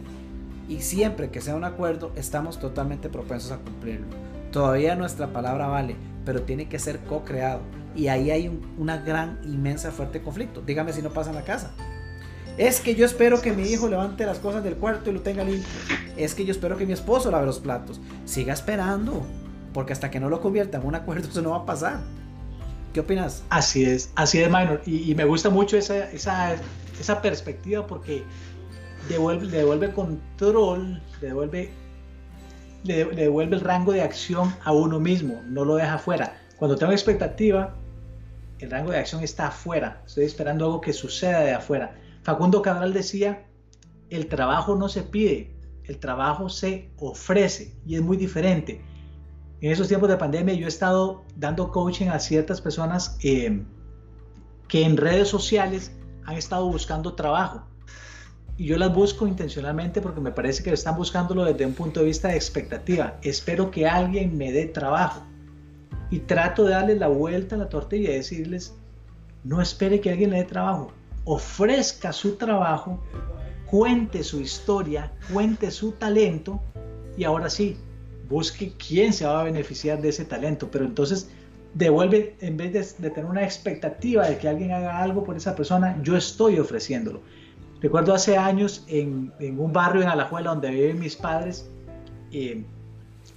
[0.68, 4.06] Y siempre que sea un acuerdo, estamos totalmente propensos a cumplirlo.
[4.52, 5.96] Todavía nuestra palabra vale,
[6.26, 7.62] pero tiene que ser co-creado.
[7.96, 10.62] Y ahí hay una gran, inmensa, fuerte conflicto.
[10.62, 11.72] Dígame si no pasa en la casa.
[12.60, 15.46] Es que yo espero que mi hijo levante las cosas del cuarto y lo tenga
[15.46, 15.66] limpio.
[16.18, 18.02] Es que yo espero que mi esposo lave los platos.
[18.26, 19.26] Siga esperando,
[19.74, 22.02] porque hasta que no lo convierta en un acuerdo, eso no va a pasar.
[22.92, 23.46] ¿Qué opinas?
[23.50, 24.82] Así es, así es, Minor.
[24.86, 26.58] Y, me gusta mucho esa, esa,
[27.00, 28.26] esa perspectiva porque
[29.08, 31.72] devuelve, devuelve control, devuelve,
[32.84, 36.38] le, devuelve el rango de acción a uno mismo, no lo deja fuera.
[36.58, 37.74] Cuando tengo expectativa,
[38.58, 41.96] el rango de acción está afuera, estoy esperando algo que suceda de afuera.
[42.30, 43.48] Facundo Cabral decía,
[44.12, 45.52] el trabajo no se pide,
[45.86, 48.84] el trabajo se ofrece y es muy diferente.
[49.62, 53.64] En esos tiempos de pandemia yo he estado dando coaching a ciertas personas eh,
[54.68, 55.92] que en redes sociales
[56.24, 57.64] han estado buscando trabajo.
[58.58, 62.06] Y yo las busco intencionalmente porque me parece que están buscándolo desde un punto de
[62.06, 63.18] vista de expectativa.
[63.24, 65.24] Espero que alguien me dé trabajo.
[66.12, 68.76] Y trato de darle la vuelta a la tortilla y decirles,
[69.44, 70.94] no espere que alguien le dé trabajo.
[71.32, 73.00] Ofrezca su trabajo,
[73.70, 76.60] cuente su historia, cuente su talento
[77.16, 77.78] y ahora sí,
[78.28, 80.70] busque quién se va a beneficiar de ese talento.
[80.72, 81.30] Pero entonces
[81.76, 86.02] devuelve, en vez de, tener una expectativa de que alguien haga algo por esa persona,
[86.02, 87.22] yo estoy ofreciéndolo.
[87.80, 91.70] Recuerdo hace años en, un barrio en Alajuela donde viven mis padres,
[92.32, 92.66] eh,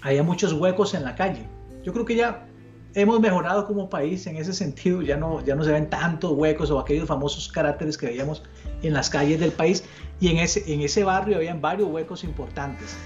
[0.01, 1.47] había muchos huecos en la calle.
[1.83, 2.47] Yo creo que ya
[2.95, 6.71] hemos mejorado como país en ese sentido, ya no, ya no se ven tantos huecos
[6.71, 8.43] o aquellos famosos caracteres que veíamos
[8.83, 9.85] en las calles del país
[10.21, 12.97] y en ese, en ese barrio habían varios huecos importantes.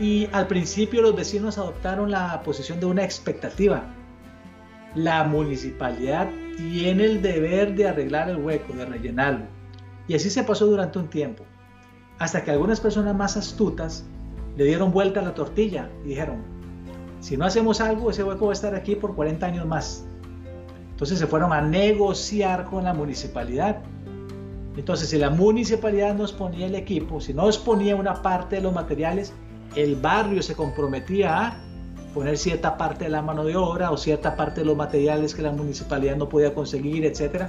[0.00, 3.84] Y al principio los vecinos adoptaron la posición de una expectativa.
[4.94, 9.60] La municipalidad tiene el deber de arreglar el hueco, de rellenarlo
[10.10, 11.44] y así se pasó durante un tiempo,
[12.18, 14.04] hasta que algunas personas más astutas
[14.56, 16.42] le dieron vuelta a la tortilla y dijeron,
[17.20, 20.04] si no hacemos algo, ese hueco va a estar aquí por 40 años más.
[20.90, 23.82] Entonces se fueron a negociar con la municipalidad.
[24.76, 28.72] Entonces, si la municipalidad nos ponía el equipo, si nos ponía una parte de los
[28.72, 29.32] materiales,
[29.76, 31.56] el barrio se comprometía a
[32.14, 35.42] poner cierta parte de la mano de obra o cierta parte de los materiales que
[35.42, 37.44] la municipalidad no podía conseguir, etc.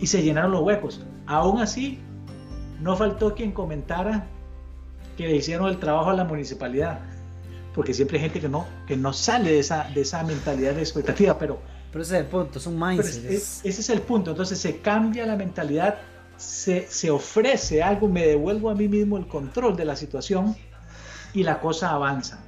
[0.00, 1.04] Y se llenaron los huecos.
[1.26, 1.98] Aún así,
[2.80, 4.26] no faltó quien comentara
[5.16, 7.00] que le hicieron el trabajo a la municipalidad,
[7.74, 10.80] porque siempre hay gente que no, que no sale de esa, de esa mentalidad de
[10.80, 11.58] expectativa, pero...
[11.90, 13.30] Pero ese es el punto, es un mindset.
[13.30, 15.98] ese es el punto, entonces se cambia la mentalidad,
[16.36, 20.56] se, se, ofrece algo, me devuelvo a mí mismo el control de la situación
[21.32, 22.42] y la cosa avanza.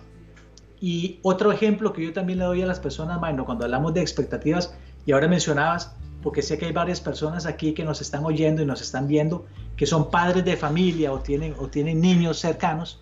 [0.80, 4.00] Y otro ejemplo que yo también le doy a las personas, bueno, cuando hablamos de
[4.00, 4.74] expectativas,
[5.06, 8.66] y ahora mencionabas, porque sé que hay varias personas aquí que nos están oyendo y
[8.66, 9.46] nos están viendo,
[9.76, 13.00] que son padres de familia o tienen, o tienen niños cercanos.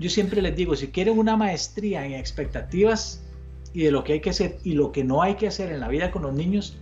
[0.00, 3.22] Yo siempre les digo, si quieren una maestría en expectativas
[3.74, 5.78] y de lo que hay que hacer y lo que no hay que hacer en
[5.78, 6.78] la vida con los niños,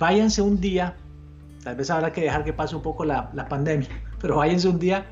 [0.00, 0.96] váyanse un día,
[1.62, 3.86] tal vez habrá que dejar que pase un poco la, la pandemia,
[4.20, 5.06] pero váyanse un día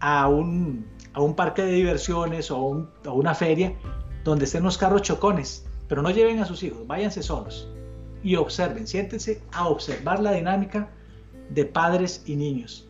[0.00, 3.74] a un, a un parque de diversiones o a una feria
[4.24, 7.68] donde estén los carros chocones, pero no lleven a sus hijos, váyanse solos
[8.24, 10.88] y observen, siéntense a observar la dinámica
[11.50, 12.88] de padres y niños.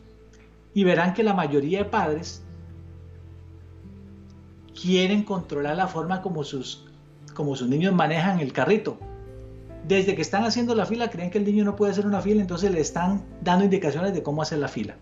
[0.73, 2.43] Y verán que la mayoría de padres
[4.81, 6.85] quieren controlar la forma como sus,
[7.33, 8.97] como sus niños manejan el carrito.
[9.87, 12.41] Desde que están haciendo la fila, creen que el niño no puede hacer una fila,
[12.41, 14.95] entonces le están dando indicaciones de cómo hacer la fila.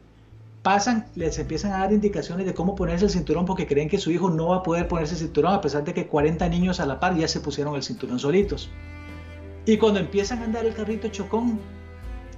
[0.64, 4.12] Pasan, les empiezan a dar indicaciones de cómo ponerse el cinturón porque creen que su
[4.12, 6.86] hijo no va a poder ponerse el cinturón a pesar de que 40 niños a
[6.86, 8.70] la par ya se pusieron el cinturón solitos.
[9.66, 11.60] Y cuando empiezan a andar el carrito chocón,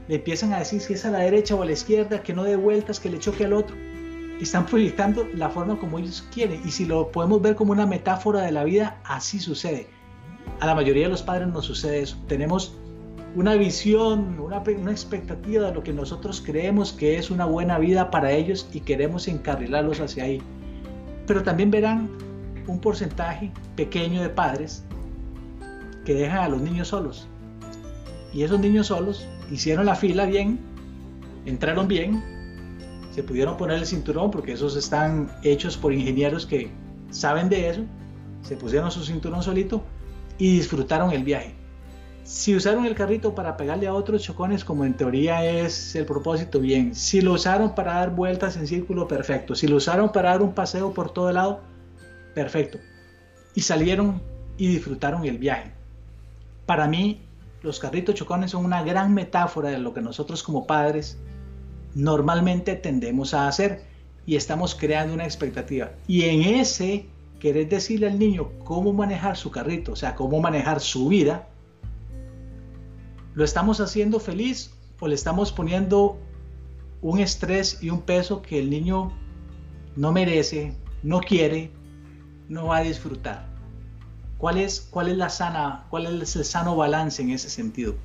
[0.08, 2.44] le empiezan a decir si es a la derecha o a la izquierda, que no
[2.44, 3.76] dé vueltas, que le choque al otro.
[4.40, 6.62] Están proyectando la forma como ellos quieren.
[6.66, 9.88] Y si lo podemos ver como una metáfora de la vida, así sucede.
[10.60, 12.18] A la mayoría de los padres nos sucede eso.
[12.28, 12.76] Tenemos
[13.36, 18.10] una visión, una, una, expectativa de lo que nosotros creemos que es una buena vida
[18.10, 20.42] para ellos y queremos encarrilarlos hacia ahí.
[21.28, 22.10] Pero también verán
[22.68, 24.84] un porcentaje pequeño de padres
[26.06, 27.28] que dejan a los niños solos.
[28.34, 30.60] Y esos niños solos hicieron la fila bien,
[31.46, 32.24] entraron bien,
[33.20, 36.72] se pudieron poner el cinturón porque esos están hechos por ingenieros que
[37.10, 37.82] saben de eso,
[38.44, 39.84] se pusieron su cinturón solito
[40.38, 41.54] y disfrutaron el viaje.
[42.24, 46.62] Si usaron el carrito para pegarle a otros chocones, como en teoría es el propósito,
[46.62, 46.96] bien.
[46.96, 49.54] Si lo usaron para dar vueltas en círculo, perfecto.
[49.54, 51.60] Si lo usaron para dar un paseo por todo el lado,
[52.34, 52.78] perfecto.
[53.54, 54.22] Y salieron
[54.56, 55.74] y disfrutaron el viaje.
[56.66, 57.20] Para mí,
[57.64, 61.18] los carritos chocones son una gran metáfora de lo que nosotros como padres
[61.96, 63.84] normalmente tendemos a hacer
[64.26, 65.92] y estamos creando una expectativa.
[66.08, 67.08] Y en ese
[67.40, 71.48] querer decirle al niño cómo manejar su carrito, o sea, cómo manejar su vida,
[73.34, 76.20] ¿lo estamos haciendo feliz o le estamos poniendo
[77.02, 79.12] un estrés y un peso que el niño
[79.96, 81.72] no merece, no quiere,
[82.50, 83.48] no va a disfrutar?
[84.38, 87.96] ¿Cuál es, cuál es la sana, cuál es el sano balance en ese sentido?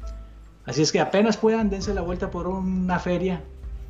[0.65, 3.45] Así es que apenas puedan, dense la vuelta por una feria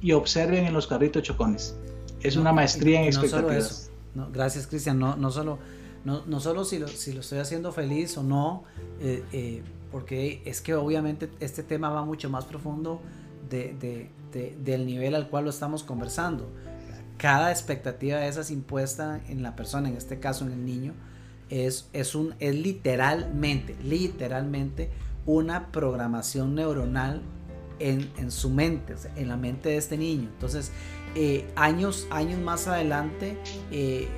[0.05, 1.75] y observen en los carritos chocones.
[2.21, 3.91] Es una maestría en expectativas.
[4.15, 4.99] No gracias, Cristian.
[4.99, 5.59] No, no, solo,
[6.05, 8.65] No, no solo si lo, si lo estoy haciendo feliz o no,
[9.01, 13.01] eh, eh, porque es que obviamente este tema va mucho más profundo
[13.49, 16.51] de, de, del nivel al cual lo estamos conversando.
[17.17, 20.93] Cada expectativa de esas impuesta en la persona, en este caso en el niño,
[21.49, 24.91] es, es, un, es literalmente, literalmente
[25.25, 27.23] una programación neuronal
[27.79, 30.29] en, su mente, en la mente de este niño.
[30.33, 30.71] Entonces,
[31.15, 33.39] eh, años, años más adelante,
[33.71, 34.09] eh,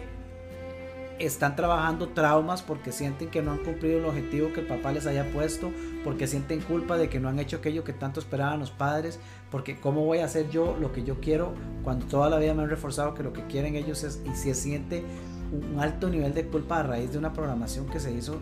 [1.19, 5.07] están trabajando traumas porque sienten que no han cumplido el objetivo que el papá les
[5.07, 5.71] haya puesto,
[6.05, 9.19] porque sienten culpa de que no han hecho aquello que tanto esperaban los padres,
[9.51, 12.63] porque cómo voy a hacer yo lo que yo quiero cuando toda la vida me
[12.63, 15.05] han reforzado que lo que quieren ellos es, y se siente
[15.53, 18.39] un alto nivel de culpa a raíz de una programación que se hizo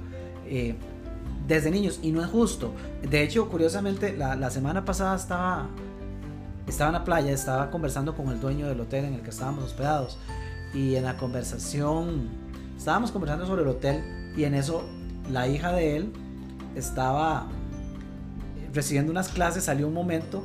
[0.46, 0.74] eh,
[1.46, 2.72] desde niños y no es justo.
[3.08, 5.68] De hecho, curiosamente, la, semana pasada estaba,
[6.66, 9.64] estaba en la playa, estaba conversando con el dueño del hotel en el que estábamos
[9.64, 10.18] hospedados
[10.72, 12.28] y en la conversación,
[12.76, 14.84] estábamos conversando sobre el hotel y en eso
[15.30, 16.12] la hija de él
[16.74, 17.46] estaba
[18.72, 20.42] recibiendo unas clases, salió un momento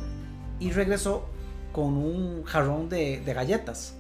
[0.60, 1.28] y regresó
[1.72, 3.95] con un jarrón de, galletas.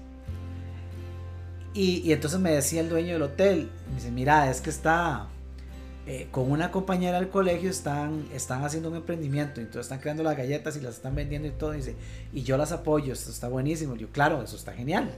[1.73, 5.27] Y, y, entonces me decía el dueño del hotel, me dice, mira, es que está,
[6.11, 10.35] eh, con una compañera del colegio están, están haciendo un emprendimiento, entonces están creando las
[10.35, 11.95] galletas y las están vendiendo y todo, y, dice,
[12.33, 13.95] y yo las apoyo, esto está buenísimo.
[13.95, 15.11] yo, claro, eso está genial,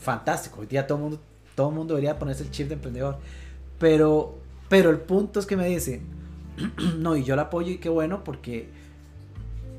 [0.00, 1.20] fantástico, hoy día todo el mundo,
[1.54, 3.18] todo mundo debería ponerse el chip de emprendedor,
[3.78, 4.38] pero,
[4.70, 6.00] pero el punto es que me dice,
[6.96, 8.70] no, y yo la apoyo y qué bueno, porque,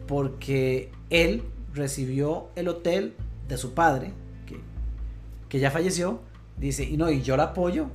[0.05, 1.41] porque él
[1.73, 3.15] recibió el hotel
[3.47, 4.13] de su padre,
[4.45, 4.59] que,
[5.49, 6.19] que ya falleció,
[6.59, 7.87] dice, y no, y yo la apoyo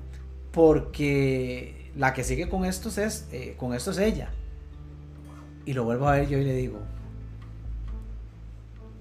[0.50, 4.30] porque la que sigue con estos es, eh, con esto es ella.
[5.66, 6.78] Y lo vuelvo a ver yo y le digo,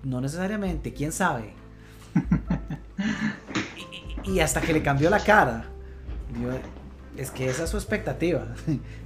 [0.04, 1.54] no necesariamente, quién sabe.
[4.24, 5.66] y, hasta que le cambió la cara,
[7.16, 8.48] es que esa es su expectativa.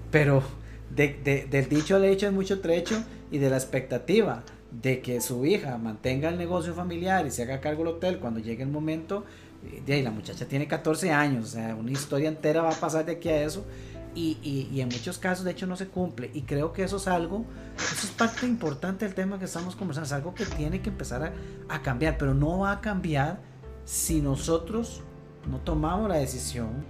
[0.10, 0.42] Pero
[0.90, 5.78] del dicho al hecho es mucho trecho y de la expectativa de que su hija
[5.78, 9.26] mantenga el negocio familiar y se haga cargo del hotel cuando llegue el momento,
[9.86, 13.06] de ahí la muchacha tiene 14 años, o sea, una historia entera va a pasar
[13.06, 13.66] de aquí a eso.
[14.14, 16.32] Y, y, en muchos casos, de hecho, no se cumple.
[16.34, 17.46] Y creo que eso es algo,
[17.78, 20.06] eso es parte importante del tema que estamos conversando.
[20.06, 21.34] Es algo que tiene que empezar
[21.70, 23.40] a, cambiar, pero no va a cambiar
[23.86, 25.02] si nosotros
[25.50, 26.84] no tomamos la decisión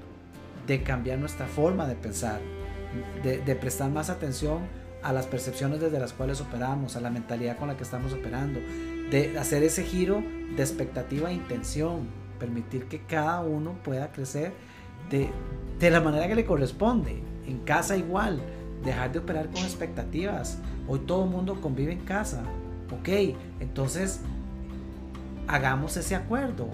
[0.66, 2.42] de cambiar nuestra forma de pensar,
[3.22, 4.62] de, de prestar más atención
[5.04, 8.60] a las percepciones desde las cuales operamos, a la mentalidad con la que estamos operando,
[9.12, 10.24] de hacer ese giro
[10.56, 12.08] de expectativa e intención,
[12.42, 14.52] permitir que cada uno pueda crecer
[15.12, 15.30] de,
[15.80, 17.22] de la manera que le corresponde.
[17.48, 18.42] En casa igual,
[18.84, 20.58] dejar de operar con expectativas.
[20.88, 22.42] Hoy todo el mundo convive en casa.
[22.92, 24.22] Ok, entonces
[25.48, 26.68] hagamos ese acuerdo.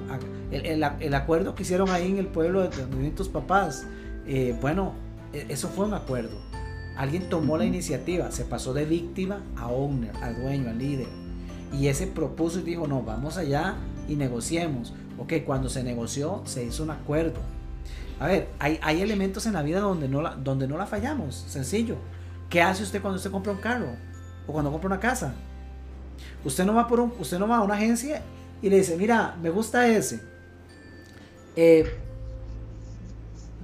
[0.51, 3.85] El, el, acuerdo que hicieron ahí en el pueblo de donde tus papás,
[4.25, 4.93] eh, bueno,
[5.33, 6.37] e, eso fue un acuerdo.
[6.95, 11.07] Alguien tomó la iniciativa, se pasó de víctima a owner, al dueño, al líder.
[11.73, 13.75] Y ese propuso y dijo, no, vamos allá
[14.07, 14.93] y negociemos.
[15.17, 17.39] Ok, cuando se negoció, se hizo un acuerdo.
[18.19, 21.35] A ver, hay, hay elementos en la vida donde no, la, donde no la fallamos.
[21.47, 21.95] Sencillo.
[22.49, 23.89] ¿Qué hace usted cuando usted compra un carro?
[24.47, 25.33] O cuando compra una casa.
[26.43, 28.21] Usted no va, por un, usted no va a una agencia
[28.61, 30.21] y le dice, mira, me gusta ese.
[31.55, 31.85] Eh,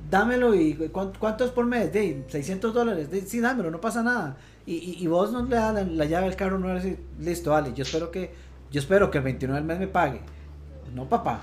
[0.10, 1.91] dámelo y ¿cuánto, es por mes?
[1.91, 3.10] De 600 dólares.
[3.28, 4.38] sí, dámelo, no pasa nada.
[4.66, 7.74] Y, y, vos no le das la, llave del carro, no le decís, listo, vale,
[7.74, 8.34] yo espero que,
[8.72, 10.22] yo espero que el 29 del mes me pague.
[10.93, 11.41] No, papá.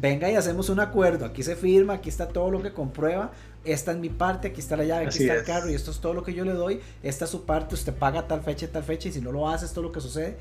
[0.00, 1.24] Venga y hacemos un acuerdo.
[1.24, 3.30] Aquí se firma, aquí está todo lo que comprueba.
[3.64, 6.00] Esta es mi parte, aquí está la llave, aquí está el carro y esto es
[6.00, 6.80] todo lo que yo le doy.
[7.02, 9.66] Esta es su parte, usted paga tal fecha tal fecha y si no lo hace,
[9.66, 10.36] esto es lo que sucede.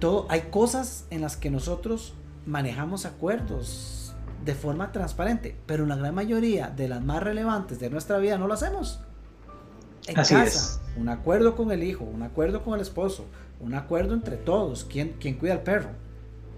[0.00, 2.14] Todo, hay cosas en las que nosotros
[2.46, 4.14] manejamos acuerdos
[4.44, 8.48] de forma transparente, pero la gran mayoría de las más relevantes de nuestra vida no
[8.48, 9.00] lo hacemos.
[10.06, 13.26] En casa, un acuerdo con el hijo, un acuerdo con el esposo,
[13.60, 15.90] un acuerdo entre todos, quién, quién cuida al perro,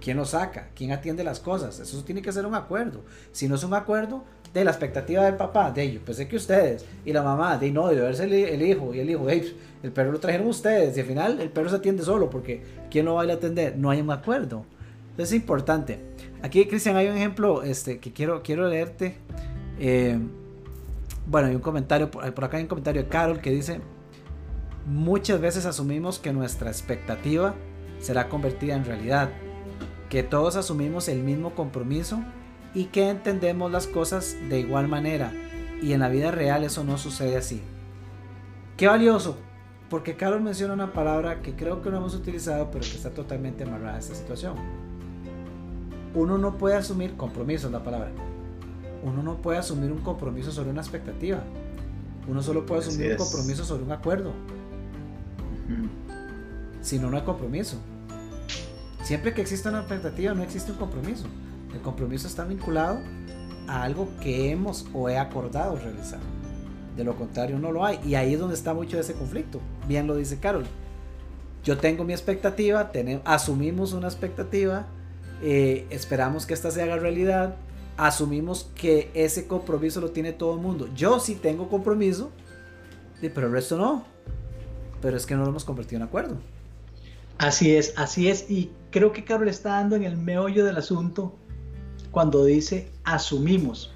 [0.02, 1.78] quién lo saca, quién atiende las cosas.
[1.78, 3.02] Eso tiene que ser un acuerdo.
[3.30, 6.84] Si no es un acuerdo, de la expectativa del papá, de ellos, pensé que ustedes,
[7.06, 10.20] y la mamá, de no, de verse el, hijo, y el hijo, el perro lo
[10.20, 13.24] trajeron ustedes, y al final el perro se atiende solo, porque ¿quién lo va a
[13.24, 13.78] ir a atender?
[13.78, 14.66] No hay un acuerdo.
[15.10, 16.00] Entonces es importante.
[16.42, 19.16] Aquí, Cristian, hay un ejemplo este, que quiero, quiero leerte.
[19.78, 20.18] Eh,
[21.26, 23.80] bueno, hay un comentario, por acá hay un comentario de Carol que dice,
[24.86, 27.54] muchas veces asumimos que nuestra expectativa
[28.00, 29.30] será convertida en realidad
[30.12, 32.18] que todos asumimos el mismo compromiso
[32.74, 35.32] y que entendemos las cosas de igual manera.
[35.80, 37.62] Y en la vida real eso no sucede así.
[38.76, 39.38] Qué valioso,
[39.88, 43.64] porque Carol menciona una palabra que creo que no hemos utilizado, pero que está totalmente
[43.64, 44.56] amarrada a esta situación.
[46.14, 48.10] Uno no puede asumir compromiso, es la palabra.
[49.02, 51.42] uno no puede asumir un compromiso sobre una expectativa.
[52.28, 54.34] Uno solo puede asumir un compromiso sobre un acuerdo.
[56.82, 57.78] Si no, no hay compromiso.
[59.12, 61.26] Siempre que existe una expectativa, no existe un compromiso.
[61.74, 62.98] El compromiso está vinculado
[63.68, 66.18] a algo que hemos o he acordado realizar.
[66.96, 68.00] De lo contrario, no lo hay.
[68.06, 69.60] Y ahí es donde está mucho ese conflicto.
[69.86, 70.64] Bien lo dice Carol.
[71.62, 74.86] Yo tengo mi expectativa, tenemos, asumimos una expectativa,
[75.42, 77.56] eh, esperamos que esta se haga realidad,
[77.98, 80.88] asumimos que ese compromiso lo tiene todo el mundo.
[80.96, 82.30] Yo sí tengo compromiso,
[83.20, 84.06] pero el resto no.
[85.02, 86.38] Pero es que no lo hemos convertido en acuerdo.
[87.36, 88.50] Así es, así es.
[88.50, 91.34] Y creo que Carol está dando en el meollo del asunto
[92.12, 93.92] cuando dice asumimos.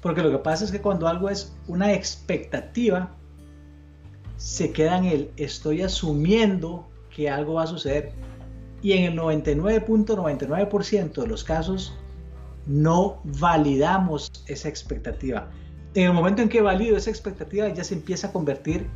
[0.00, 3.14] Porque lo que pasa es que cuando algo es una expectativa,
[4.36, 8.12] se queda en el estoy asumiendo que algo va a suceder.
[8.80, 11.94] Y en el 99.99% de los casos
[12.66, 15.50] no validamos esa expectativa.
[15.94, 18.86] En el momento en que valido esa expectativa ya se empieza a convertir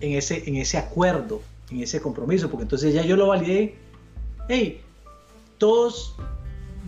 [0.00, 3.76] en ese, en ese acuerdo, en ese compromiso, porque entonces ya yo lo validé.
[4.48, 4.80] Hey,
[5.58, 6.14] todos,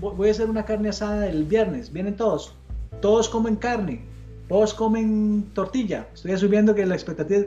[0.01, 2.55] voy a hacer una carne asada el viernes, vienen todos,
[3.01, 4.03] todos comen carne,
[4.49, 6.07] todos comen tortilla.
[6.15, 7.47] Estoy asumiendo que la expectativa es,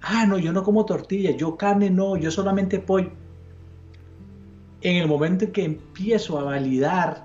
[0.00, 3.10] ah, no, yo no como tortilla, yo carne no, yo solamente pollo.
[4.80, 7.24] En el momento en que empiezo a validar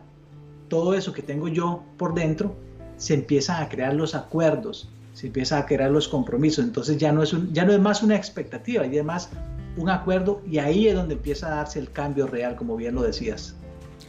[0.69, 2.55] todo eso que tengo yo por dentro,
[2.97, 6.65] se empiezan a crear los acuerdos, se empiezan a crear los compromisos.
[6.65, 9.29] Entonces ya no es, un, ya no es más una expectativa, ya es más
[9.77, 13.01] un acuerdo y ahí es donde empieza a darse el cambio real, como bien lo
[13.01, 13.55] decías.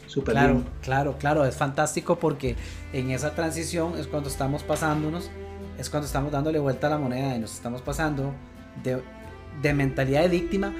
[0.07, 2.55] Super claro, claro, claro, es fantástico porque
[2.93, 5.29] en esa transición es cuando estamos pasándonos,
[5.77, 8.33] es cuando estamos dándole vuelta a la moneda y nos estamos pasando
[8.83, 9.01] de,
[9.61, 10.73] de mentalidad de víctima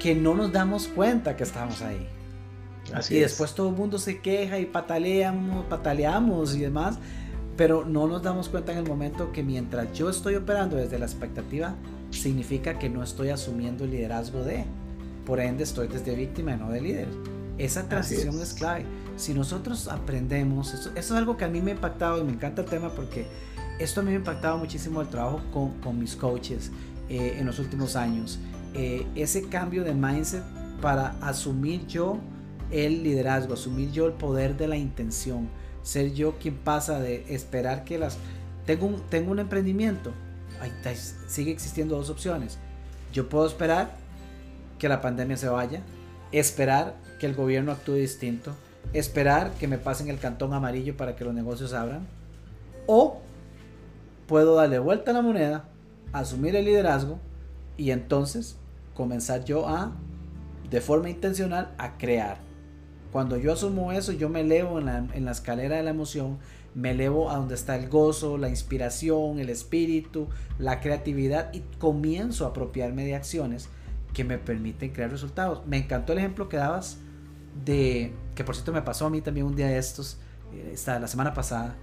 [0.00, 2.06] que no nos damos cuenta que estamos ahí.
[3.10, 6.98] Y después todo el mundo se queja y pataleamos, pataleamos y demás,
[7.56, 11.04] pero no nos damos cuenta en el momento que mientras yo estoy operando desde la
[11.04, 11.74] expectativa,
[12.10, 14.64] significa que no estoy asumiendo el liderazgo de,
[15.26, 17.08] por ende estoy desde víctima y no de líder.
[17.58, 18.54] Esa transición es.
[18.54, 18.84] clave.
[19.16, 22.62] Si nosotros aprendemos, eso, es algo que a mí me ha impactado y me encanta
[22.62, 23.26] el tema porque
[23.80, 26.70] esto a mí me ha impactado muchísimo el trabajo con, con mis coaches
[27.08, 28.38] eh, en los últimos años.
[28.74, 30.42] Eh, ese cambio de mindset
[30.80, 32.18] para asumir yo
[32.70, 35.48] el liderazgo, asumir yo el poder de la intención,
[35.82, 38.18] ser yo quien pasa de esperar que las...
[38.66, 40.12] Tengo un, tengo un emprendimiento,
[41.26, 42.58] sigue existiendo dos opciones.
[43.12, 43.96] Yo puedo esperar
[44.78, 45.82] que la pandemia se vaya,
[46.32, 48.54] esperar que el gobierno actúe distinto,
[48.92, 52.06] esperar que me pasen el cantón amarillo para que los negocios abran,
[52.86, 53.20] o
[54.26, 55.64] puedo darle vuelta a la moneda,
[56.12, 57.18] asumir el liderazgo
[57.76, 58.56] y entonces
[58.94, 59.92] comenzar yo a,
[60.70, 62.38] de forma intencional, a crear.
[63.12, 66.38] Cuando yo asumo eso, yo me elevo en la, escalera de la emoción,
[66.78, 70.28] me elevo a donde está el gozo, la inspiración, el espíritu,
[70.60, 73.68] la creatividad y comienzo a apropiarme de acciones
[74.14, 75.66] que me permiten crear resultados.
[75.66, 76.98] Me encantó el ejemplo que dabas
[77.64, 80.18] de, que por cierto me pasó a mí también un día de estos,
[80.54, 81.74] eh, esta, la semana pasada,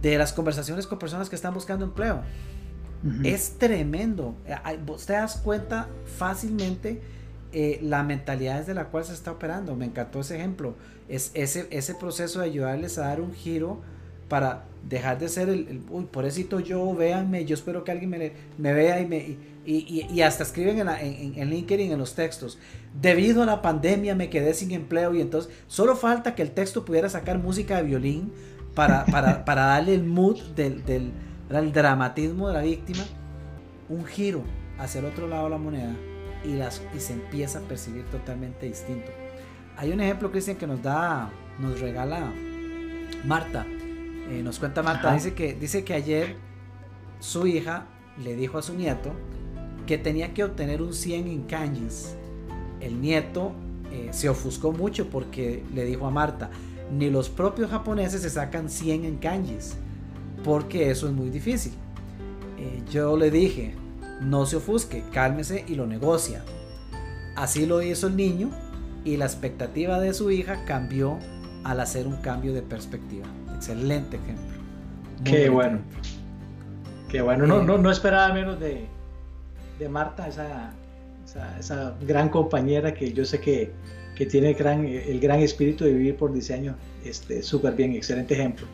[0.00, 2.22] de las conversaciones con personas que están buscando empleo.
[3.24, 4.36] Es tremendo.
[4.46, 4.54] Eh,
[5.04, 7.02] te das cuenta fácilmente
[7.50, 9.74] eh, la mentalidad desde la cual se está operando.
[9.74, 10.76] Me encantó ese ejemplo.
[11.12, 13.80] Es ese, ese proceso de ayudarles a dar un giro
[14.28, 18.32] para dejar de ser el, el uy, pobrecito yo, véanme, yo espero que alguien me,
[18.56, 19.18] me vea y, me,
[19.66, 22.58] y, y, hasta escriben en, en, en, LinkedIn en los textos,
[22.98, 26.86] debido a la pandemia me quedé sin empleo y entonces solo falta que el texto
[26.86, 28.32] pudiera sacar música de violín
[28.74, 31.12] para, para, para darle el mood del, del,
[31.50, 33.04] del dramatismo de la víctima,
[33.90, 34.42] un giro
[34.78, 35.94] hacia el otro lado de la moneda
[36.42, 39.10] y, las, y se empieza a percibir totalmente distinto.
[39.82, 41.28] Hay un ejemplo, Cristian, que nos da,
[41.58, 42.32] nos regala
[43.26, 43.66] Marta.
[44.30, 46.36] Eh, nos cuenta Marta, dice que, dice que ayer
[47.18, 47.88] su hija
[48.22, 49.10] le dijo a su nieto
[49.84, 52.14] que tenía que obtener un 100 en kanjis.
[52.78, 53.54] El nieto
[53.90, 56.50] eh, se ofuscó mucho porque le dijo a Marta,
[56.92, 59.74] ni los propios japoneses se sacan 100 en kanjis,
[60.44, 61.72] porque eso es muy difícil.
[62.56, 63.74] Eh, yo le dije,
[64.20, 66.44] no se ofusque, cálmese y lo negocia.
[67.34, 68.61] Así lo hizo el niño
[69.04, 71.18] y la expectativa de su hija cambió
[71.64, 73.26] al hacer un cambio de perspectiva.
[73.54, 74.60] Excelente ejemplo.
[75.24, 75.80] Qué bueno.
[77.08, 77.46] Qué bueno.
[77.46, 78.86] No, no, no esperaba menos de,
[79.78, 80.72] de Marta, esa,
[81.58, 83.72] esa, gran compañera que yo sé que,
[84.16, 86.76] que tiene el gran, el gran espíritu de vivir por diseño.
[87.04, 88.66] Este, Súper bien, excelente ejemplo.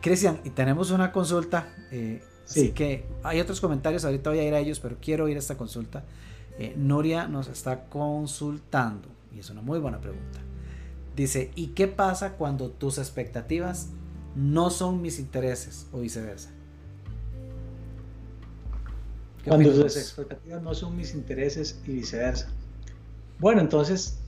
[0.00, 1.68] Cristian, y tenemos una consulta.
[1.90, 5.34] Eh, Así que hay otros comentarios, ahorita voy a ir a ellos, pero quiero ir
[5.36, 6.04] a esta consulta.
[6.58, 10.40] Eh, Nuria nos está consultando y es una muy buena pregunta.
[11.14, 13.90] Dice, ¿y qué pasa cuando tus expectativas
[14.36, 16.50] no son mis intereses o viceversa.
[19.46, 22.48] Cuando tus expectativas no son mis intereses y viceversa.
[23.38, 24.18] Bueno, entonces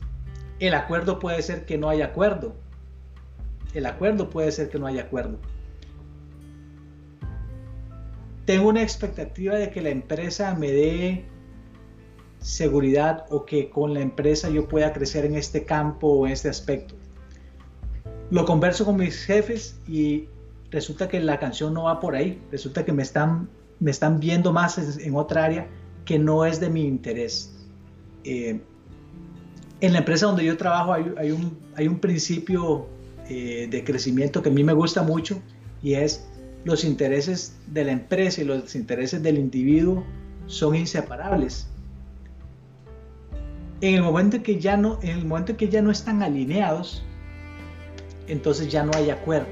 [0.61, 2.54] el acuerdo puede ser que no haya acuerdo.
[3.74, 5.38] El acuerdo puede ser que no haya acuerdo.
[8.46, 11.26] Tengo una expectativa de que la empresa me dé
[12.49, 16.49] seguridad o que con la empresa yo pueda crecer en este campo o en este
[16.49, 16.94] aspecto.
[18.30, 20.28] Lo converso con mis jefes y
[20.70, 22.40] resulta que la canción no va por ahí.
[22.51, 25.66] Resulta que me están, me están viendo más en, otra área
[26.07, 27.55] que no es de mi interés.
[28.24, 28.62] Eh,
[29.82, 32.86] en la empresa donde yo trabajo hay, un, hay un, principio
[33.28, 35.38] eh, de crecimiento que a mí me gusta mucho
[35.82, 36.26] y es
[36.64, 40.03] los intereses de la empresa y los intereses del individuo
[40.46, 41.68] son inseparables.
[43.81, 47.05] En el momento que ya no, en el momento que ya no están alineados,
[48.26, 49.49] entonces ya no hay acuerdo,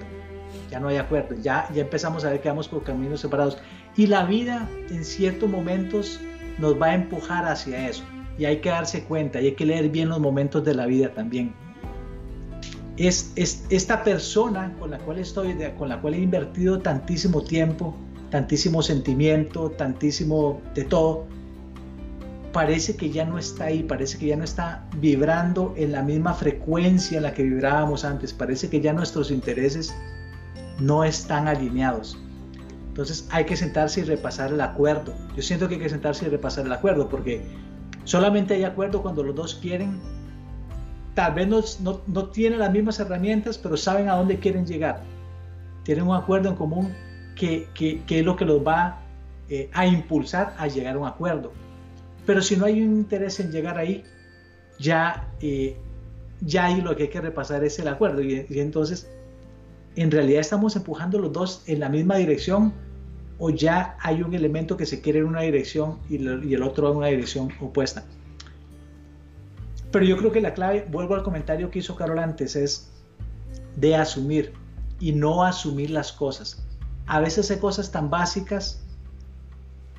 [0.70, 3.58] ya no hay acuerdo, ya, ya empezamos a ver que vamos por caminos separados.
[3.96, 6.20] Y la vida en ciertos momentos
[6.58, 8.02] nos va a empujar hacia eso
[8.38, 11.12] y hay que darse cuenta y hay que leer bien los momentos de la vida
[11.14, 11.54] también.
[12.96, 17.94] Es, es, esta persona con la cual estoy, con la cual he invertido tantísimo tiempo,
[18.30, 21.26] tantísimo sentimiento, tantísimo de todo,
[22.56, 26.34] parece que ya no está ahí, parece que ya no está vibrando en la misma
[26.34, 29.94] frecuencia en la que vibrábamos antes, parece que ya nuestros intereses
[30.80, 32.18] no están alineados.
[32.88, 35.14] Entonces hay que sentarse y repasar el acuerdo.
[35.36, 37.44] Yo siento que hay que sentarse y repasar el acuerdo porque
[38.06, 40.00] Solamente hay acuerdo cuando los dos quieren,
[41.14, 45.02] tal vez no, no, tienen las mismas herramientas, pero saben a dónde quieren llegar.
[45.82, 46.94] Tienen un acuerdo en común
[47.34, 49.00] que, que, que es lo que los va
[49.48, 51.52] eh, a impulsar a llegar a un acuerdo.
[52.26, 54.04] Pero si no hay un interés en llegar ahí,
[54.78, 55.76] ya, eh,
[56.40, 58.20] ya ahí lo que hay que repasar es el acuerdo.
[58.20, 59.08] Y, y entonces,
[59.94, 62.74] en realidad estamos empujando los dos en la misma dirección
[63.38, 66.96] o ya hay un elemento que se quiere en una dirección y, el otro en
[66.98, 68.04] una dirección opuesta.
[69.92, 72.90] Pero yo creo que la clave, vuelvo al comentario que hizo Carol antes, es
[73.76, 74.52] de asumir
[75.00, 76.64] y no asumir las cosas.
[77.06, 78.82] A veces hay cosas tan básicas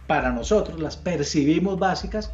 [0.08, 2.32] para nosotros, las percibimos básicas,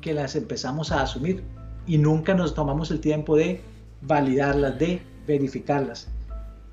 [0.00, 1.42] que las empezamos a asumir
[1.86, 3.62] y nunca nos tomamos el tiempo de
[4.02, 6.08] validarlas, de verificarlas.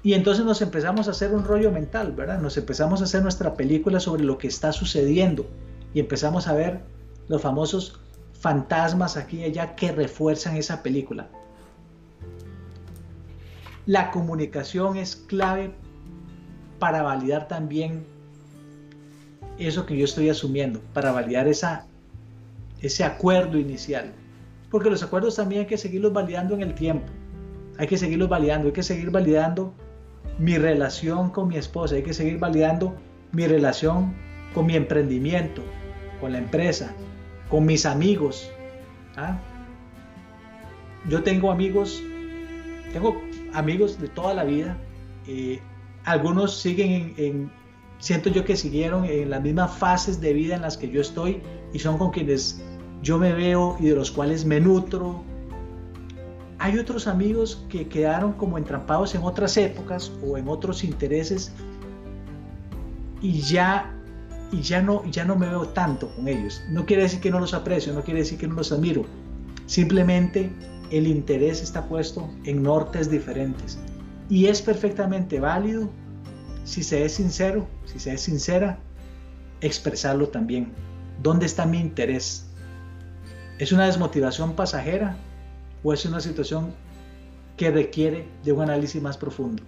[0.02, 2.40] Y entonces nos empezamos a hacer un rollo mental, ¿verdad?
[2.40, 5.46] Nos empezamos a hacer nuestra película sobre lo que está sucediendo
[5.94, 6.82] y empezamos a ver
[7.28, 8.00] los famosos
[8.40, 11.28] fantasmas aquí y allá que refuerzan esa película.
[13.86, 15.72] La comunicación es clave
[16.80, 18.06] para validar también
[19.68, 21.86] eso que yo estoy asumiendo, para validar esa,
[22.82, 24.12] ese acuerdo inicial.
[24.72, 27.08] Porque los acuerdos también hay que seguirlos validando en el tiempo.
[27.78, 29.74] Hay que seguirlos validando, hay que seguir validando
[30.38, 32.96] mi relación con mi esposa, hay que seguir validando
[33.32, 34.14] mi relación
[34.54, 35.62] con mi emprendimiento,
[36.20, 36.94] con la empresa,
[37.50, 38.50] con mis amigos.
[39.18, 39.38] ¿ah?
[41.08, 42.02] Yo tengo amigos,
[42.94, 43.22] tengo
[43.54, 44.78] amigos de toda la vida.
[45.28, 45.60] Eh,
[46.06, 47.52] algunos siguen en,
[48.00, 51.42] siento yo que siguieron en las mismas fases de vida en las que yo estoy
[51.74, 52.62] y son con quienes
[53.02, 55.24] yo me veo y de los cuales me nutro,
[56.58, 61.54] hay otros amigos que quedaron como entrampados en otras épocas o en otros intereses
[63.22, 63.96] y ya
[64.52, 66.62] y ya no ya no me veo tanto con ellos.
[66.70, 69.06] No quiere decir que no los aprecio, no quiere decir que no los admiro.
[69.68, 70.52] Simplemente
[70.92, 73.78] el interés está puesto en nortes diferentes
[74.28, 75.90] y es perfectamente válido
[76.70, 78.80] si se es sincero, si se es sincera,
[79.62, 80.72] expresarlo también.
[81.22, 82.46] ¿Dónde está mi interés?
[83.58, 85.18] ¿Es una desmotivación pasajera
[85.84, 86.74] o es una situación
[87.60, 89.62] que requiere de un análisis más profundo.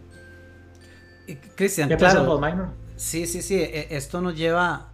[1.56, 2.70] Cristian, ¿qué claro, Minor?
[2.95, 4.88] Sí, sí, sí, e, esto nos lleva...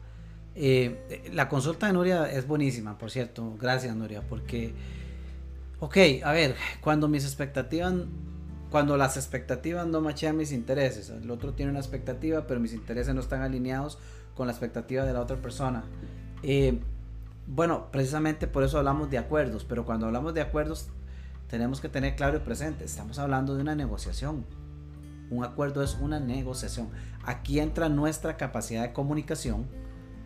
[0.56, 3.56] Eh, la consulta de Nuria es buenísima, por cierto.
[3.62, 4.74] Gracias, Nuria, porque...
[5.80, 7.94] Ok, a ver, cuando mis expectativas...
[8.70, 13.16] Cuando las expectativas no machean mis intereses, el otro tiene una expectativa, pero mis intereses
[13.16, 13.98] no están alineados
[14.36, 15.84] con la expectativa de la otra persona.
[16.44, 16.80] Eh,
[17.48, 20.90] bueno, precisamente por eso hablamos de acuerdos, pero cuando hablamos de acuerdos
[21.50, 24.46] tenemos que tener claro y presente, estamos hablando de una negociación.
[25.30, 26.90] Un acuerdo es una negociación.
[27.24, 29.66] Aquí entra nuestra capacidad de comunicación,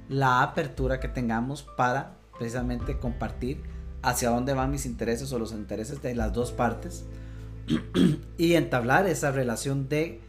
[0.09, 3.61] la apertura que tengamos para precisamente compartir
[4.01, 7.05] hacia dónde van mis intereses o los intereses de las dos partes
[8.37, 10.21] y entablar esa relación de,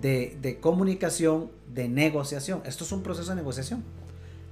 [0.00, 2.62] de, comunicación, de negociación.
[2.64, 3.84] Esto es un proceso de negociación.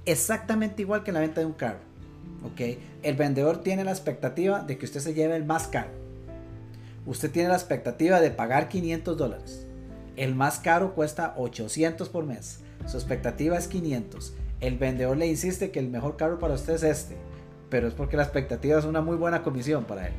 [0.05, 1.95] Exactamente igual que la venta de un carro
[3.03, 5.89] el vendedor tiene la expectativa de que usted se lleve el más caro.
[7.05, 9.67] Usted tiene la expectativa de pagar 500 dólares.
[10.15, 12.61] El más caro cuesta 800 por mes.
[12.87, 14.33] Su expectativa es 500.
[14.61, 17.17] El vendedor le insiste que el mejor carro para usted es este.
[17.69, 20.13] Pero es porque la expectativa es una muy buena comisión para él.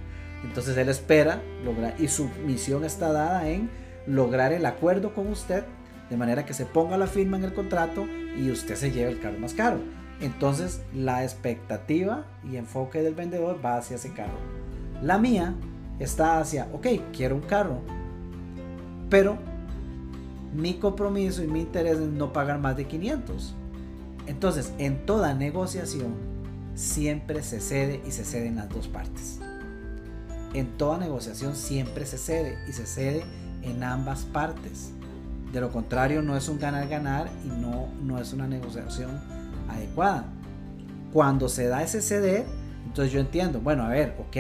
[0.47, 3.69] Entonces él espera lograr y su misión está dada en
[4.07, 5.65] lograr el acuerdo con usted
[6.09, 8.07] de manera que se ponga la firma en el contrato
[8.39, 9.81] y usted se lleve el carro más caro.
[10.21, 14.39] Entonces la expectativa y enfoque del vendedor va hacia ese carro.
[15.03, 15.55] La mía
[15.99, 17.81] está hacia, ok, quiero un carro,
[19.11, 19.37] pero
[20.55, 23.55] mi compromiso y mi interés es no pagar más de 500.
[24.27, 26.15] Entonces, en toda negociación
[26.75, 29.41] siempre se cede y se cede en las dos partes.
[30.55, 33.25] En toda negociación siempre se cede y se cede
[33.63, 34.93] en ambas partes.
[35.53, 39.21] De lo contrario, no es un ganar-ganar y no, no es una negociación
[39.69, 40.27] adecuada.
[41.13, 42.45] Cuando se da ese ceder,
[42.85, 44.37] entonces yo entiendo, bueno, a ver, ok,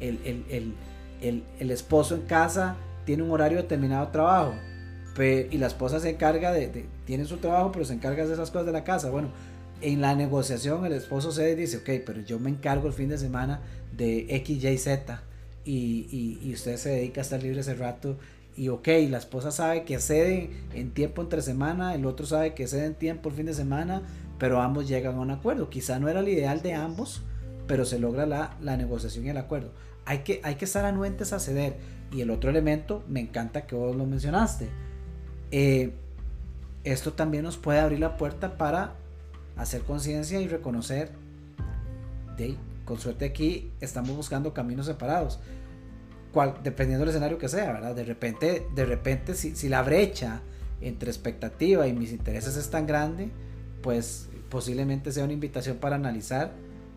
[0.00, 0.74] el,
[1.20, 4.54] el, esposo en casa tiene un horario determinado de trabajo
[5.18, 8.66] y la esposa se encarga de, tiene su trabajo, pero se encarga de esas cosas
[8.66, 9.10] de la casa.
[9.10, 9.28] Bueno,
[9.82, 13.18] en la negociación el esposo se dice, ok, pero yo me encargo el fin de
[13.18, 13.60] semana
[13.96, 15.22] de X, Y, Z
[15.64, 18.16] y, y, usted se dedica a estar libre ese rato
[18.56, 22.66] y ok, la esposa sabe que cede en tiempo entre semana, el otro sabe que
[22.66, 24.02] cede en tiempo el fin de semana,
[24.38, 25.70] pero ambos llegan a un acuerdo.
[25.70, 27.22] Quizá no era el ideal de ambos,
[27.66, 29.70] pero se logra la, la negociación y el acuerdo.
[30.04, 31.76] Hay que, hay que estar anuentes a ceder.
[32.12, 34.68] Y el otro elemento, me encanta que vos lo mencionaste.
[35.52, 35.92] Eh,
[36.84, 38.94] esto también nos puede abrir la puerta para
[39.56, 41.10] hacer conciencia y reconocer,
[42.36, 42.56] de,
[42.90, 45.38] con suerte aquí estamos buscando caminos separados,
[46.32, 47.94] cual, dependiendo del escenario que sea, ¿verdad?
[47.94, 50.40] De repente, de repente si, si la brecha
[50.80, 53.30] entre expectativa y mis intereses es tan grande,
[53.80, 56.50] pues posiblemente sea una invitación para analizar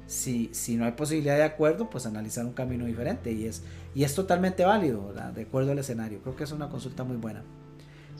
[0.07, 3.61] si, si no hay posibilidad de acuerdo, pues analizar un camino diferente y es,
[3.93, 6.23] y es totalmente válido, de acuerdo al escenario.
[6.23, 7.43] Creo que es una consulta muy buena.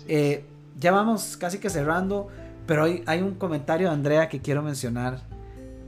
[0.07, 0.45] Eh,
[0.79, 2.27] ya vamos casi que cerrando,
[2.67, 5.32] pero hay, hay un comentario de Andrea que quiero mencionar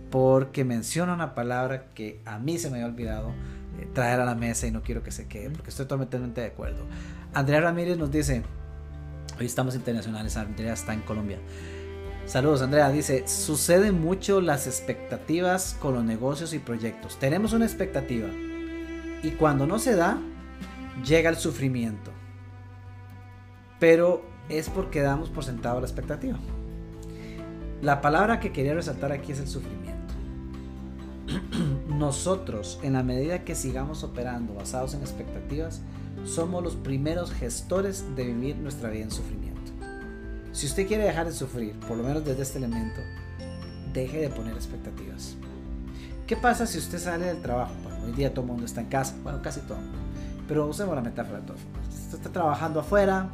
[0.10, 3.32] porque menciona una palabra que a mí se me había olvidado
[3.80, 6.48] eh, traer a la mesa y no quiero que se quede porque estoy totalmente de
[6.48, 6.86] acuerdo.
[7.34, 8.44] Andrea Ramírez nos dice,
[9.40, 11.40] hoy estamos internacionales, Andrea está en Colombia.
[12.26, 17.20] Saludos Andrea, dice, sucede mucho las expectativas con los negocios y proyectos.
[17.20, 18.28] Tenemos una expectativa
[19.22, 20.18] y cuando no se da,
[21.04, 22.12] llega el sufrimiento.
[23.80, 26.38] Pero es porque damos por sentado la expectativa.
[27.82, 29.85] La palabra que quería resaltar aquí es el sufrimiento.
[31.88, 35.82] Nosotros, en la medida que sigamos operando basados en expectativas,
[36.26, 39.72] somos los primeros gestores de vivir nuestra vida en sufrimiento.
[40.52, 43.02] Si usted quiere dejar de sufrir, por lo menos desde este elemento,
[43.94, 45.36] deje de poner expectativas.
[46.28, 47.74] ¿Qué pasa si usted sale del trabajo?
[47.84, 49.78] Bueno, hoy día todo el mundo está en casa, bueno, casi todo.
[50.48, 51.88] Pero usemos la metáfora de formas.
[51.90, 53.30] Usted está trabajando afuera,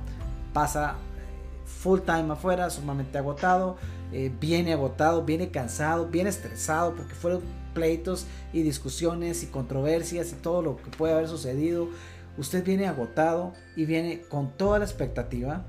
[0.54, 3.78] pasa eh, full time afuera, sumamente agotado,
[4.12, 7.42] eh, viene agotado, viene cansado, viene estresado porque fueron
[7.74, 11.89] pleitos y discusiones y controversias y todo lo que puede haber sucedido.
[12.38, 15.65] Usted viene agotado y viene con toda la expectativa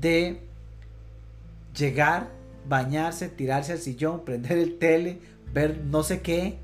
[0.00, 0.40] de
[1.76, 2.30] llegar,
[2.68, 5.20] bañarse, tirarse al sillón, prender el tele,
[5.52, 6.58] ver no sé qué.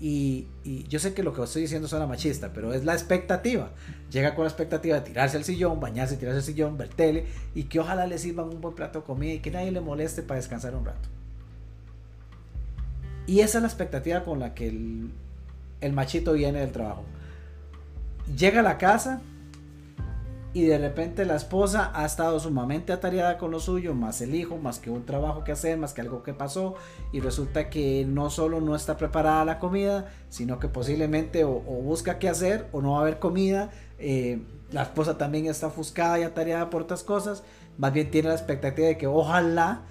[0.00, 0.46] Y,
[0.88, 3.72] yo sé que lo que estoy diciendo suena machista, pero es la expectativa.
[4.12, 7.64] Llega con la expectativa de tirarse al sillón, bañarse, tirarse al sillón, ver tele y
[7.64, 10.38] que ojalá le sirvan un buen plato de comida y que nadie le moleste para
[10.38, 11.08] descansar un rato.
[13.28, 17.04] Y esa es la expectativa con la que el, machito viene del trabajo.
[18.34, 19.20] Llega a la casa,
[20.54, 24.56] y de repente la esposa ha estado sumamente atareada con lo suyo, más el hijo,
[24.56, 26.74] más que un trabajo que hacer, más que algo que pasó
[27.12, 32.18] y resulta que no solo no está preparada la comida, sino que posiblemente o, busca
[32.18, 33.70] qué hacer o no va a haber comida.
[33.98, 37.42] Eh, la esposa también está ofuscada y atareada por otras cosas,
[37.76, 39.82] más bien tiene la expectativa de que ojalá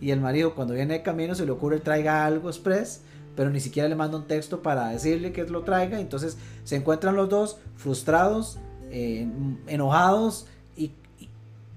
[0.00, 3.00] y el marido cuando viene de camino se le ocurre traiga algo express
[3.36, 6.00] pero ni siquiera le manda un texto para decirle que lo traiga.
[6.00, 8.58] Entonces se encuentran los dos frustrados,
[8.90, 9.28] eh,
[9.66, 10.92] enojados y,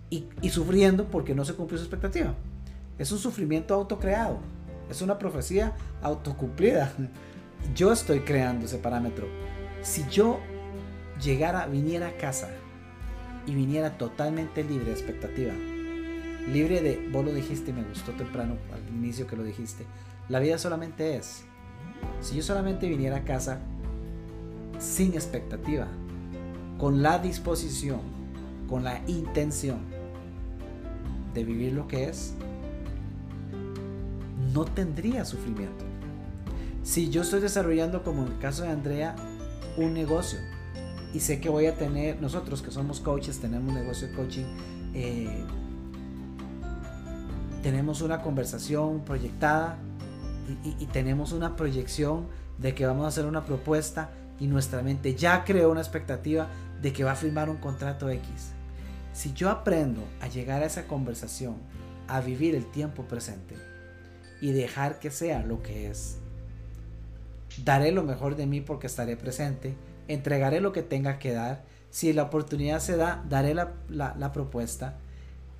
[0.09, 2.33] y, sufriendo porque no se cumplió su expectativa.
[2.97, 4.39] Es un sufrimiento autocreado,
[4.89, 6.91] es una profecía autocumplida.
[7.75, 9.27] Yo estoy creando ese parámetro.
[9.81, 10.39] Si yo
[11.21, 12.49] llegara, viniera a casa
[13.45, 15.53] y viniera totalmente libre de expectativa,
[16.53, 19.85] libre de, vos lo dijiste y me gustó temprano al inicio que lo dijiste,
[20.27, 21.43] la vida solamente es.
[22.21, 23.59] Si yo solamente viniera a casa
[24.79, 25.87] sin expectativa,
[26.77, 27.99] con la disposición,
[28.67, 29.79] con la intención
[31.33, 32.33] de vivir lo que es,
[34.53, 35.85] no tendría sufrimiento.
[36.83, 39.15] Si yo estoy desarrollando, como en el caso de Andrea,
[39.77, 40.39] un negocio
[41.13, 44.45] y sé que voy a tener, nosotros que somos coaches, tenemos un negocio de coaching,
[44.93, 45.43] eh,
[47.61, 49.77] tenemos una conversación proyectada
[50.63, 55.43] y, tenemos una proyección de que vamos a hacer una propuesta y nuestra mente ya
[55.43, 56.47] creó una expectativa
[56.81, 58.51] de que va a firmar un contrato X.
[59.13, 61.57] Si yo aprendo a llegar a esa conversación,
[62.07, 63.55] a vivir el tiempo presente
[64.41, 66.17] y dejar que sea lo que es,
[67.63, 69.75] daré lo mejor de mí porque estaré presente,
[70.07, 74.97] entregaré lo que tenga que dar, si la oportunidad se da, daré la, la propuesta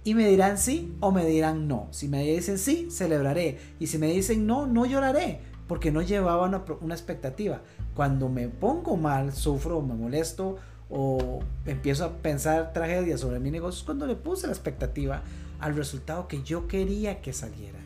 [0.04, 1.88] y me dirán sí o me dirán no.
[1.92, 3.58] Si me dicen sí, celebraré.
[3.80, 7.62] Y si me dicen no, no lloraré, porque no llevaba una, expectativa.
[7.96, 10.58] Cuando me pongo mal, sufro, me molesto
[10.90, 15.22] o empiezo a pensar tragedias sobre mi negocio, es cuando le puse la expectativa
[15.60, 17.80] al resultado que yo quería que saliera.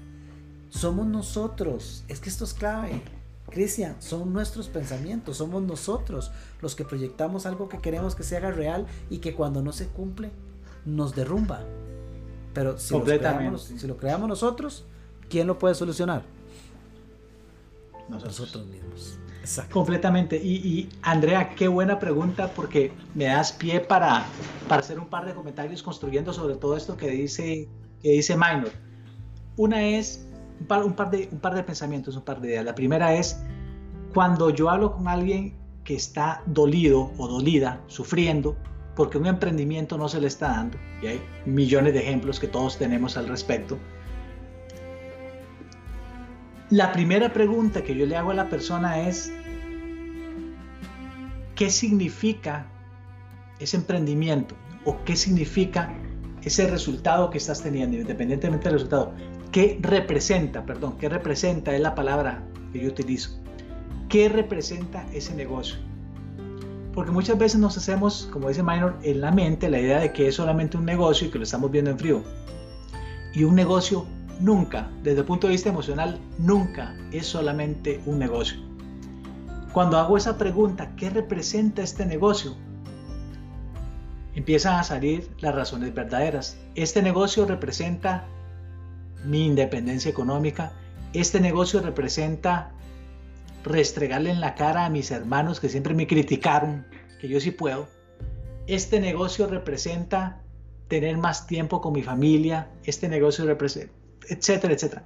[0.69, 3.01] Somos nosotros, es que esto es clave.
[3.49, 8.51] Cristian, son nuestros pensamientos, somos nosotros los que proyectamos algo que queremos que se haga
[8.51, 10.31] real y que cuando no se cumple
[10.85, 11.61] nos derrumba.
[12.53, 14.85] Pero si lo, creamos, si lo creamos nosotros,
[15.29, 16.23] ¿quién lo puede solucionar?
[18.09, 19.17] Nosotros, mismos.
[19.41, 19.73] Exacto.
[19.73, 20.37] Completamente.
[20.37, 24.25] Y, Andrea, qué buena pregunta porque me das pie para,
[24.67, 27.67] para hacer un par de comentarios construyendo sobre todo esto que dice,
[28.01, 28.71] que dice Minor.
[29.57, 30.25] Una es
[30.59, 32.65] un par, un, par de, un par de pensamientos, un par de ideas.
[32.65, 33.39] La primera es
[34.13, 38.55] cuando yo hablo con alguien que está dolido o dolida, sufriendo,
[38.95, 42.77] porque un emprendimiento no se le está dando, y hay millones de ejemplos que todos
[42.77, 43.77] tenemos al respecto.
[46.69, 49.31] La primera pregunta que yo le hago a la persona es,
[51.55, 52.67] ¿qué significa
[53.59, 54.55] ese emprendimiento?
[54.85, 55.93] ¿O qué significa
[56.41, 59.13] ese resultado que estás teniendo, independientemente del resultado?
[59.51, 63.39] ¿Qué representa, perdón, qué representa es la palabra que yo utilizo?
[64.09, 65.77] ¿Qué representa ese negocio?
[66.93, 70.27] Porque muchas veces nos hacemos, como dice Minor, en la mente la idea de que
[70.27, 72.23] es solamente un negocio y que lo estamos viendo en frío.
[73.33, 74.05] Y un negocio
[74.39, 78.59] nunca, desde el punto de vista emocional, nunca es solamente un negocio.
[79.71, 82.55] Cuando hago esa pregunta, ¿qué representa este negocio?
[84.35, 86.57] Empiezan a salir las razones verdaderas.
[86.75, 88.25] Este negocio representa
[89.25, 90.73] mi independencia económica.
[91.13, 92.72] Este negocio representa
[93.63, 96.85] restregarle en la cara a mis hermanos que siempre me criticaron,
[97.19, 97.87] que yo sí puedo.
[98.67, 100.41] Este negocio representa
[100.87, 103.93] tener más tiempo con mi familia, este negocio representa,
[104.29, 105.05] etcétera, etcétera.